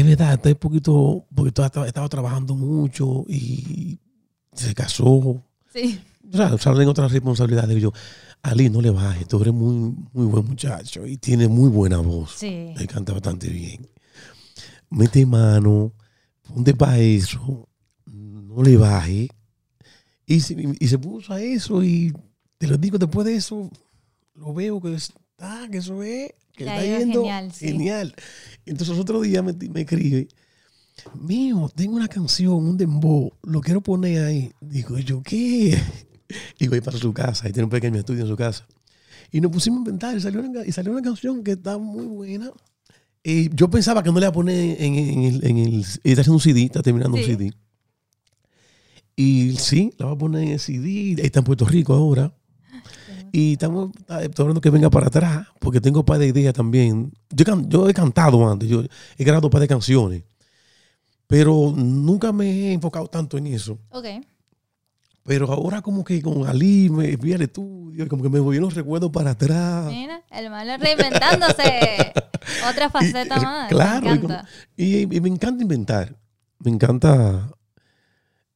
es 0.00 0.06
verdad, 0.06 0.34
está 0.34 0.48
un 0.50 0.54
poquito, 0.54 1.26
porque 1.34 1.48
estaba, 1.48 2.08
trabajando 2.08 2.54
mucho 2.54 3.24
y 3.28 3.98
se 4.52 4.72
casó. 4.72 5.42
Sí. 5.72 6.00
O 6.32 6.36
sea, 6.36 6.56
salen 6.58 6.88
otras 6.88 7.10
responsabilidades. 7.10 7.76
Y 7.76 7.80
yo, 7.80 7.92
Ali, 8.42 8.70
no 8.70 8.80
le 8.80 8.90
bajes, 8.90 9.26
tú 9.26 9.40
eres 9.40 9.52
muy, 9.52 9.94
muy 10.12 10.26
buen 10.26 10.46
muchacho 10.46 11.04
y 11.04 11.16
tiene 11.16 11.48
muy 11.48 11.68
buena 11.68 11.98
voz. 11.98 12.36
Sí. 12.38 12.74
Canta 12.86 13.12
bastante 13.12 13.48
bien. 13.48 13.88
Mete 14.90 15.26
mano, 15.26 15.92
ponte 16.46 16.74
para 16.74 16.98
eso, 16.98 17.68
no 18.06 18.62
le 18.62 18.76
baje. 18.76 19.28
Y 20.26 20.40
se, 20.40 20.76
y 20.78 20.86
se 20.86 20.98
puso 20.98 21.32
a 21.32 21.40
eso 21.40 21.82
y 21.82 22.12
te 22.58 22.68
lo 22.68 22.76
digo, 22.76 22.98
después 22.98 23.26
de 23.26 23.34
eso, 23.34 23.68
lo 24.34 24.54
veo 24.54 24.80
que, 24.80 24.94
está, 24.94 25.68
que 25.70 25.78
eso 25.78 26.02
es 26.04 26.34
que 26.58 26.64
está 26.64 26.82
yendo 26.82 27.20
genial. 27.20 27.52
genial. 27.52 28.14
Entonces 28.66 28.98
otro 28.98 29.20
día 29.20 29.42
me, 29.42 29.52
me 29.52 29.82
escribe, 29.82 30.28
mío, 31.14 31.70
tengo 31.74 31.96
una 31.96 32.08
canción, 32.08 32.54
un 32.54 32.76
dembow, 32.76 33.32
lo 33.42 33.60
quiero 33.60 33.80
poner 33.80 34.24
ahí. 34.24 34.52
Digo, 34.60 34.98
¿yo 34.98 35.22
qué? 35.22 35.78
Y 36.58 36.68
voy 36.68 36.82
para 36.82 36.98
su 36.98 37.14
casa, 37.14 37.48
y 37.48 37.52
tiene 37.52 37.64
un 37.64 37.70
pequeño 37.70 37.98
estudio 37.98 38.20
en 38.20 38.28
su 38.28 38.36
casa. 38.36 38.66
Y 39.32 39.40
nos 39.40 39.50
pusimos 39.50 39.78
a 39.78 39.80
inventar 39.80 40.14
y 40.14 40.20
salió 40.20 40.42
una, 40.42 40.62
y 40.66 40.72
salió 40.72 40.92
una 40.92 41.00
canción 41.00 41.42
que 41.42 41.52
está 41.52 41.78
muy 41.78 42.04
buena. 42.04 42.50
Y 43.22 43.48
yo 43.54 43.70
pensaba 43.70 44.02
que 44.02 44.10
no 44.10 44.16
le 44.16 44.24
iba 44.24 44.28
a 44.28 44.32
poner 44.32 44.76
en, 44.78 44.94
el, 44.94 45.46
en 45.46 45.56
el... 45.56 45.80
Está 45.80 46.20
haciendo 46.20 46.34
un 46.34 46.40
CD, 46.40 46.64
está 46.64 46.82
terminando 46.82 47.16
un 47.16 47.24
CD. 47.24 47.50
Y 49.16 49.56
sí, 49.56 49.90
la 49.96 50.06
va 50.06 50.12
a 50.12 50.18
poner 50.18 50.42
en 50.42 50.48
el 50.50 50.60
CD. 50.60 51.16
Está 51.22 51.38
en 51.38 51.46
Puerto 51.46 51.64
Rico 51.64 51.94
ahora. 51.94 52.34
Y 53.32 53.52
estamos 53.52 53.90
esperando 54.20 54.60
que 54.60 54.70
venga 54.70 54.90
para 54.90 55.06
atrás, 55.06 55.46
porque 55.58 55.80
tengo 55.80 56.00
un 56.00 56.06
par 56.06 56.18
de 56.18 56.28
ideas 56.28 56.54
también. 56.54 57.12
Yo, 57.30 57.44
yo 57.66 57.88
he 57.88 57.94
cantado 57.94 58.48
antes, 58.50 58.68
yo 58.68 58.82
he 59.16 59.24
grabado 59.24 59.46
un 59.48 59.50
par 59.50 59.60
de 59.60 59.68
canciones, 59.68 60.22
pero 61.26 61.72
nunca 61.76 62.32
me 62.32 62.46
he 62.46 62.72
enfocado 62.72 63.06
tanto 63.06 63.38
en 63.38 63.48
eso. 63.48 63.78
Ok. 63.90 64.06
Pero 65.24 65.52
ahora 65.52 65.82
como 65.82 66.02
que 66.02 66.22
con 66.22 66.46
Ali 66.46 66.88
me 66.88 67.14
vi 67.16 67.34
al 67.34 67.42
estudio, 67.42 68.08
como 68.08 68.22
que 68.22 68.30
me 68.30 68.40
voy 68.40 68.58
los 68.58 68.74
recuerdos 68.74 69.10
para 69.10 69.32
atrás. 69.32 69.86
Mira, 69.86 70.22
el 70.30 70.48
malo 70.48 70.78
reinventándose. 70.78 72.12
Otra 72.70 72.88
faceta 72.88 73.38
más. 73.38 73.68
Claro. 73.68 74.06
Me 74.06 74.12
encanta. 74.12 74.48
Y, 74.74 75.06
me 75.06 75.28
encanta 75.28 75.62
inventar. 75.62 76.16
Me 76.60 76.70
encanta. 76.70 77.50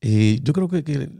Eh, 0.00 0.40
yo 0.42 0.54
creo 0.54 0.68
que, 0.68 0.82
que 0.82 1.10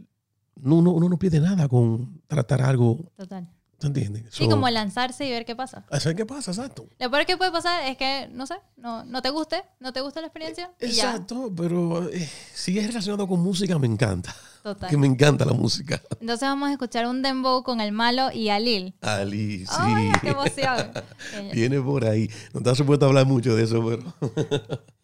no, 0.62 0.76
uno, 0.76 1.08
no 1.08 1.18
pierde 1.18 1.40
nada 1.40 1.68
con 1.68 2.22
tratar 2.26 2.62
algo. 2.62 3.10
Total. 3.16 3.48
¿Te 3.78 3.88
entiendes? 3.88 4.26
Sí, 4.30 4.48
como 4.48 4.70
lanzarse 4.70 5.26
y 5.26 5.30
ver 5.30 5.44
qué 5.44 5.56
pasa. 5.56 5.84
Hacer 5.90 6.14
qué 6.14 6.24
pasa, 6.24 6.52
exacto. 6.52 6.86
Lo 7.00 7.10
peor 7.10 7.26
que 7.26 7.36
puede 7.36 7.50
pasar 7.50 7.84
es 7.88 7.96
que, 7.96 8.28
no 8.32 8.46
sé, 8.46 8.54
no, 8.76 9.04
no 9.04 9.22
te 9.22 9.30
guste, 9.30 9.64
no 9.80 9.92
te 9.92 10.00
gusta 10.00 10.20
la 10.20 10.28
experiencia. 10.28 10.70
exacto, 10.78 11.52
pero 11.56 12.08
eh, 12.08 12.30
si 12.54 12.78
es 12.78 12.86
relacionado 12.86 13.26
con 13.26 13.40
música, 13.40 13.76
me 13.80 13.88
encanta. 13.88 14.32
Total. 14.62 14.88
Que 14.88 14.96
me 14.96 15.08
encanta 15.08 15.44
la 15.44 15.52
música. 15.52 16.00
Entonces 16.20 16.48
vamos 16.48 16.68
a 16.68 16.72
escuchar 16.72 17.08
un 17.08 17.22
dembow 17.22 17.64
con 17.64 17.80
el 17.80 17.90
malo 17.90 18.30
y 18.30 18.50
Alil. 18.50 18.94
Alil, 19.00 19.66
sí. 19.66 19.74
¡Ay, 19.76 20.12
qué 20.20 20.28
emoción! 20.28 20.92
Viene 21.52 21.80
por 21.80 22.04
ahí. 22.04 22.30
No 22.54 22.70
has 22.70 22.78
supuesto 22.78 23.06
hablar 23.06 23.26
mucho 23.26 23.56
de 23.56 23.64
eso, 23.64 23.84
pero... 23.84 24.14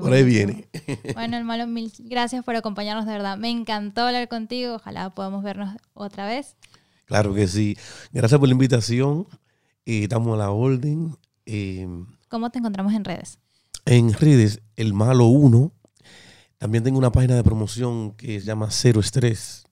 Por 0.00 0.12
ahí 0.12 0.24
viene. 0.24 0.68
Bueno, 1.14 1.36
hermano, 1.36 1.66
mil 1.66 1.92
gracias 1.98 2.44
por 2.44 2.56
acompañarnos, 2.56 3.06
de 3.06 3.12
verdad. 3.12 3.36
Me 3.36 3.50
encantó 3.50 4.02
hablar 4.02 4.28
contigo. 4.28 4.74
Ojalá 4.74 5.10
podamos 5.10 5.42
vernos 5.42 5.76
otra 5.92 6.26
vez. 6.26 6.56
Claro 7.06 7.34
que 7.34 7.46
sí. 7.46 7.76
Gracias 8.12 8.38
por 8.38 8.48
la 8.48 8.52
invitación. 8.52 9.26
Eh, 9.86 10.04
estamos 10.04 10.34
a 10.34 10.38
la 10.38 10.50
orden. 10.50 11.16
Eh, 11.46 11.86
¿Cómo 12.28 12.50
te 12.50 12.58
encontramos 12.58 12.92
en 12.94 13.04
redes? 13.04 13.38
En 13.84 14.12
redes, 14.12 14.60
El 14.76 14.94
Malo 14.94 15.26
1. 15.26 15.72
También 16.58 16.82
tengo 16.82 16.98
una 16.98 17.12
página 17.12 17.34
de 17.34 17.44
promoción 17.44 18.12
que 18.12 18.40
se 18.40 18.46
llama 18.46 18.70
Cero 18.70 19.00
Estrés. 19.00 19.64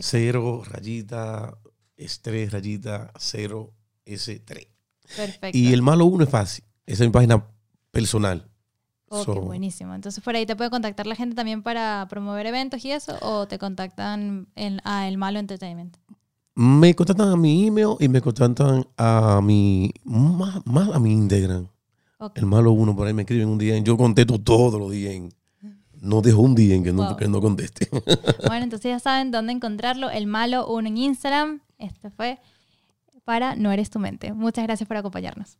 Cero, 0.00 0.62
rayita, 0.64 1.58
estrés, 1.96 2.52
rayita, 2.52 3.12
cero, 3.18 3.72
S3. 4.06 4.68
Perfecto. 5.16 5.58
Y 5.58 5.72
El 5.72 5.82
Malo 5.82 6.06
1 6.06 6.24
es 6.24 6.30
fácil. 6.30 6.64
Esa 6.86 7.04
es 7.04 7.08
mi 7.08 7.12
página 7.12 7.46
personal. 7.90 8.48
Ok, 9.10 9.44
buenísimo. 9.44 9.94
Entonces, 9.94 10.22
por 10.22 10.36
ahí 10.36 10.44
te 10.44 10.56
puede 10.56 10.70
contactar 10.70 11.06
la 11.06 11.14
gente 11.14 11.34
también 11.34 11.62
para 11.62 12.06
promover 12.08 12.46
eventos 12.46 12.84
y 12.84 12.92
eso, 12.92 13.16
o 13.22 13.48
te 13.48 13.58
contactan 13.58 14.48
en, 14.54 14.80
a 14.84 15.08
El 15.08 15.18
Malo 15.18 15.38
Entertainment. 15.38 15.96
Me 16.54 16.94
contactan 16.94 17.28
a 17.28 17.36
mi 17.36 17.66
email 17.66 17.96
y 18.00 18.08
me 18.08 18.20
contactan 18.20 18.86
a 18.96 19.40
mi, 19.42 19.92
más, 20.04 20.60
a 20.92 20.98
mi 20.98 21.12
Instagram. 21.12 21.68
El 22.34 22.46
Malo 22.46 22.72
Uno, 22.72 22.96
por 22.96 23.06
ahí 23.06 23.14
me 23.14 23.22
escriben 23.22 23.48
un 23.48 23.58
día. 23.58 23.78
Yo 23.78 23.96
contesto 23.96 24.40
todos 24.40 24.80
los 24.80 24.90
días. 24.90 25.14
no 26.00 26.20
dejo 26.20 26.40
un 26.40 26.54
día 26.54 26.74
en 26.74 26.82
que 26.82 26.92
no, 26.92 27.16
que 27.16 27.28
no 27.28 27.40
conteste. 27.40 27.88
Bueno, 28.46 28.64
entonces 28.64 28.90
ya 28.90 28.98
saben 28.98 29.30
dónde 29.30 29.52
encontrarlo. 29.52 30.10
El 30.10 30.26
Malo 30.26 30.66
Uno 30.66 30.88
en 30.88 30.96
Instagram. 30.96 31.60
Este 31.78 32.10
fue 32.10 32.40
para 33.24 33.54
No 33.54 33.70
Eres 33.70 33.90
Tu 33.90 34.00
Mente. 34.00 34.32
Muchas 34.32 34.64
gracias 34.64 34.88
por 34.88 34.96
acompañarnos. 34.96 35.58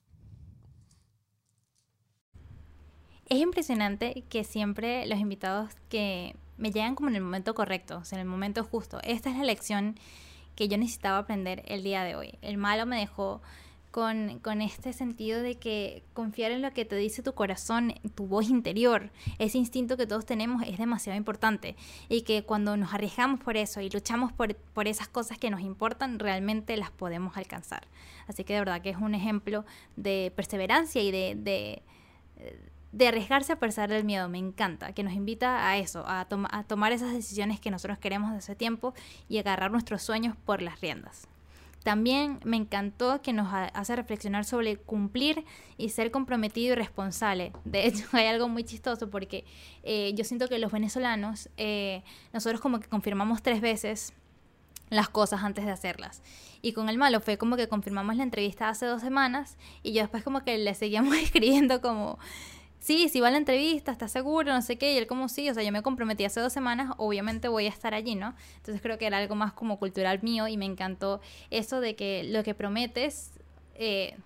Es 3.28 3.38
impresionante 3.40 4.24
que 4.30 4.42
siempre 4.42 5.06
los 5.06 5.18
invitados 5.18 5.70
que 5.90 6.34
me 6.56 6.70
llegan 6.70 6.94
como 6.94 7.10
en 7.10 7.16
el 7.16 7.22
momento 7.22 7.54
correcto, 7.54 7.98
o 7.98 8.04
sea, 8.04 8.16
en 8.16 8.22
el 8.22 8.28
momento 8.28 8.64
justo. 8.64 9.00
Esta 9.02 9.30
es 9.30 9.36
la 9.36 9.44
lección 9.44 9.96
que 10.56 10.66
yo 10.68 10.78
necesitaba 10.78 11.18
aprender 11.18 11.62
el 11.66 11.82
día 11.82 12.04
de 12.04 12.16
hoy. 12.16 12.38
El 12.40 12.56
malo 12.56 12.86
me 12.86 12.98
dejó 12.98 13.42
con, 13.90 14.38
con, 14.38 14.62
este 14.62 14.92
sentido 14.92 15.42
de 15.42 15.56
que 15.56 16.02
confiar 16.14 16.52
en 16.52 16.62
lo 16.62 16.72
que 16.72 16.84
te 16.84 16.96
dice 16.96 17.22
tu 17.22 17.34
corazón, 17.34 17.94
tu 18.14 18.26
voz 18.26 18.48
interior, 18.48 19.10
ese 19.38 19.58
instinto 19.58 19.96
que 19.96 20.06
todos 20.06 20.26
tenemos 20.26 20.62
es 20.66 20.78
demasiado 20.78 21.16
importante 21.16 21.76
y 22.08 22.22
que 22.22 22.44
cuando 22.44 22.76
nos 22.76 22.92
arriesgamos 22.94 23.40
por 23.40 23.56
eso 23.56 23.80
y 23.80 23.90
luchamos 23.90 24.32
por, 24.32 24.54
por 24.56 24.88
esas 24.88 25.08
cosas 25.08 25.38
que 25.38 25.50
nos 25.50 25.60
importan, 25.60 26.18
realmente 26.18 26.76
las 26.76 26.90
podemos 26.90 27.36
alcanzar. 27.36 27.86
Así 28.26 28.44
que 28.44 28.54
de 28.54 28.60
verdad 28.60 28.82
que 28.82 28.90
es 28.90 28.96
un 28.96 29.14
ejemplo 29.14 29.64
de 29.96 30.32
perseverancia 30.34 31.02
y 31.02 31.10
de, 31.10 31.34
de 31.36 31.82
de 32.38 32.58
arriesgarse 33.06 33.52
a 33.52 33.58
pesar 33.58 33.90
del 33.90 34.04
miedo, 34.04 34.28
me 34.28 34.38
encanta, 34.38 34.92
que 34.92 35.02
nos 35.02 35.12
invita 35.12 35.68
a 35.68 35.76
eso, 35.76 36.04
a, 36.06 36.26
a 36.50 36.64
tomar 36.64 36.92
esas 36.92 37.12
decisiones 37.12 37.60
que 37.60 37.70
nosotros 37.70 37.98
queremos 37.98 38.32
de 38.32 38.38
ese 38.38 38.54
tiempo 38.54 38.94
y 39.28 39.38
agarrar 39.38 39.70
nuestros 39.70 40.02
sueños 40.02 40.36
por 40.44 40.62
las 40.62 40.80
riendas. 40.80 41.28
También 41.88 42.40
me 42.44 42.56
encantó 42.56 43.22
que 43.22 43.32
nos 43.32 43.48
hace 43.50 43.96
reflexionar 43.96 44.44
sobre 44.44 44.76
cumplir 44.76 45.44
y 45.76 45.90
ser 45.90 46.10
comprometido 46.10 46.72
y 46.72 46.76
responsable. 46.76 47.52
De 47.64 47.86
hecho, 47.86 48.04
hay 48.12 48.26
algo 48.26 48.48
muy 48.48 48.64
chistoso 48.64 49.08
porque 49.08 49.44
eh, 49.84 50.12
yo 50.14 50.24
siento 50.24 50.48
que 50.48 50.58
los 50.58 50.72
venezolanos, 50.72 51.48
eh, 51.56 52.02
nosotros 52.32 52.60
como 52.60 52.80
que 52.80 52.88
confirmamos 52.88 53.42
tres 53.42 53.60
veces 53.60 54.12
las 54.90 55.08
cosas 55.08 55.42
antes 55.42 55.64
de 55.64 55.70
hacerlas. 55.70 56.22
Y 56.62 56.72
con 56.72 56.88
el 56.88 56.98
malo 56.98 57.20
fue 57.20 57.38
como 57.38 57.56
que 57.56 57.68
confirmamos 57.68 58.16
la 58.16 58.22
entrevista 58.22 58.68
hace 58.68 58.86
dos 58.86 59.00
semanas 59.00 59.56
y 59.82 59.92
yo 59.92 60.02
después 60.02 60.24
como 60.24 60.42
que 60.42 60.58
le 60.58 60.74
seguíamos 60.74 61.16
escribiendo 61.22 61.80
como 61.80 62.18
sí, 62.80 63.08
si 63.08 63.20
va 63.20 63.28
a 63.28 63.30
la 63.30 63.38
entrevista, 63.38 63.92
está 63.92 64.08
seguro, 64.08 64.52
no 64.52 64.62
sé 64.62 64.76
qué, 64.76 64.92
y 64.94 64.98
él 64.98 65.06
como 65.06 65.28
sí, 65.28 65.48
o 65.50 65.54
sea, 65.54 65.62
yo 65.62 65.72
me 65.72 65.82
comprometí 65.82 66.24
hace 66.24 66.40
dos 66.40 66.52
semanas, 66.52 66.92
obviamente 66.96 67.48
voy 67.48 67.66
a 67.66 67.70
estar 67.70 67.94
allí, 67.94 68.14
¿no? 68.14 68.34
Entonces 68.56 68.80
creo 68.80 68.98
que 68.98 69.06
era 69.06 69.18
algo 69.18 69.34
más 69.34 69.52
como 69.52 69.78
cultural 69.78 70.22
mío 70.22 70.48
y 70.48 70.56
me 70.56 70.64
encantó 70.64 71.20
eso 71.50 71.80
de 71.80 71.96
que 71.96 72.24
lo 72.24 72.42
que 72.42 72.54
prometes, 72.54 73.32
eh, 73.74 74.16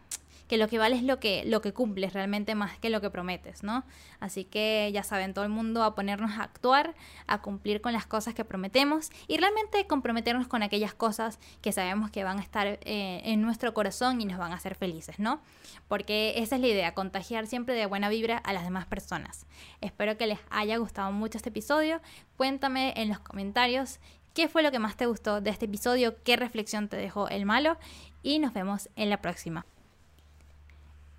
que 0.48 0.56
lo 0.56 0.68
que 0.68 0.78
vale 0.78 0.96
es 0.96 1.02
lo 1.02 1.18
que, 1.18 1.44
lo 1.46 1.60
que 1.60 1.72
cumples 1.72 2.12
realmente 2.12 2.54
más 2.54 2.78
que 2.78 2.90
lo 2.90 3.00
que 3.00 3.10
prometes, 3.10 3.62
¿no? 3.62 3.84
Así 4.20 4.44
que 4.44 4.90
ya 4.92 5.02
saben, 5.02 5.34
todo 5.34 5.44
el 5.44 5.50
mundo 5.50 5.82
a 5.82 5.94
ponernos 5.94 6.32
a 6.32 6.42
actuar, 6.42 6.94
a 7.26 7.42
cumplir 7.42 7.80
con 7.80 7.92
las 7.92 8.06
cosas 8.06 8.34
que 8.34 8.44
prometemos 8.44 9.10
y 9.28 9.38
realmente 9.38 9.86
comprometernos 9.86 10.48
con 10.48 10.62
aquellas 10.62 10.94
cosas 10.94 11.38
que 11.60 11.72
sabemos 11.72 12.10
que 12.10 12.24
van 12.24 12.38
a 12.38 12.42
estar 12.42 12.66
eh, 12.66 13.22
en 13.24 13.42
nuestro 13.42 13.74
corazón 13.74 14.20
y 14.20 14.24
nos 14.24 14.38
van 14.38 14.52
a 14.52 14.56
hacer 14.56 14.74
felices, 14.74 15.18
¿no? 15.18 15.40
Porque 15.88 16.34
esa 16.36 16.56
es 16.56 16.60
la 16.60 16.68
idea, 16.68 16.94
contagiar 16.94 17.46
siempre 17.46 17.74
de 17.74 17.86
buena 17.86 18.08
vibra 18.08 18.38
a 18.38 18.52
las 18.52 18.64
demás 18.64 18.86
personas. 18.86 19.46
Espero 19.80 20.16
que 20.16 20.26
les 20.26 20.38
haya 20.50 20.76
gustado 20.76 21.12
mucho 21.12 21.38
este 21.38 21.48
episodio. 21.48 22.00
Cuéntame 22.36 22.94
en 22.96 23.08
los 23.08 23.18
comentarios 23.18 24.00
qué 24.34 24.48
fue 24.48 24.62
lo 24.62 24.70
que 24.70 24.78
más 24.78 24.96
te 24.96 25.06
gustó 25.06 25.40
de 25.40 25.50
este 25.50 25.66
episodio, 25.66 26.16
qué 26.22 26.36
reflexión 26.36 26.88
te 26.88 26.96
dejó 26.96 27.28
el 27.28 27.46
malo 27.46 27.76
y 28.22 28.38
nos 28.38 28.52
vemos 28.52 28.88
en 28.96 29.10
la 29.10 29.20
próxima. 29.20 29.66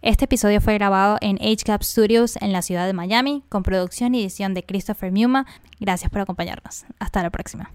Este 0.04 0.26
episodio 0.26 0.60
fue 0.60 0.74
grabado 0.74 1.18
en 1.22 1.38
HCAP 1.38 1.82
Studios 1.82 2.36
en 2.42 2.52
la 2.52 2.62
ciudad 2.62 2.86
de 2.86 2.92
Miami 2.92 3.42
con 3.48 3.64
producción 3.64 4.14
y 4.14 4.22
edición 4.22 4.54
de 4.54 4.66
Christopher 4.66 5.14
Muma. 5.14 5.46
Gracias 5.80 6.12
por 6.12 6.20
acompañarnos. 6.20 6.84
Hasta 7.00 7.24
la 7.24 7.30
próxima. 7.30 7.72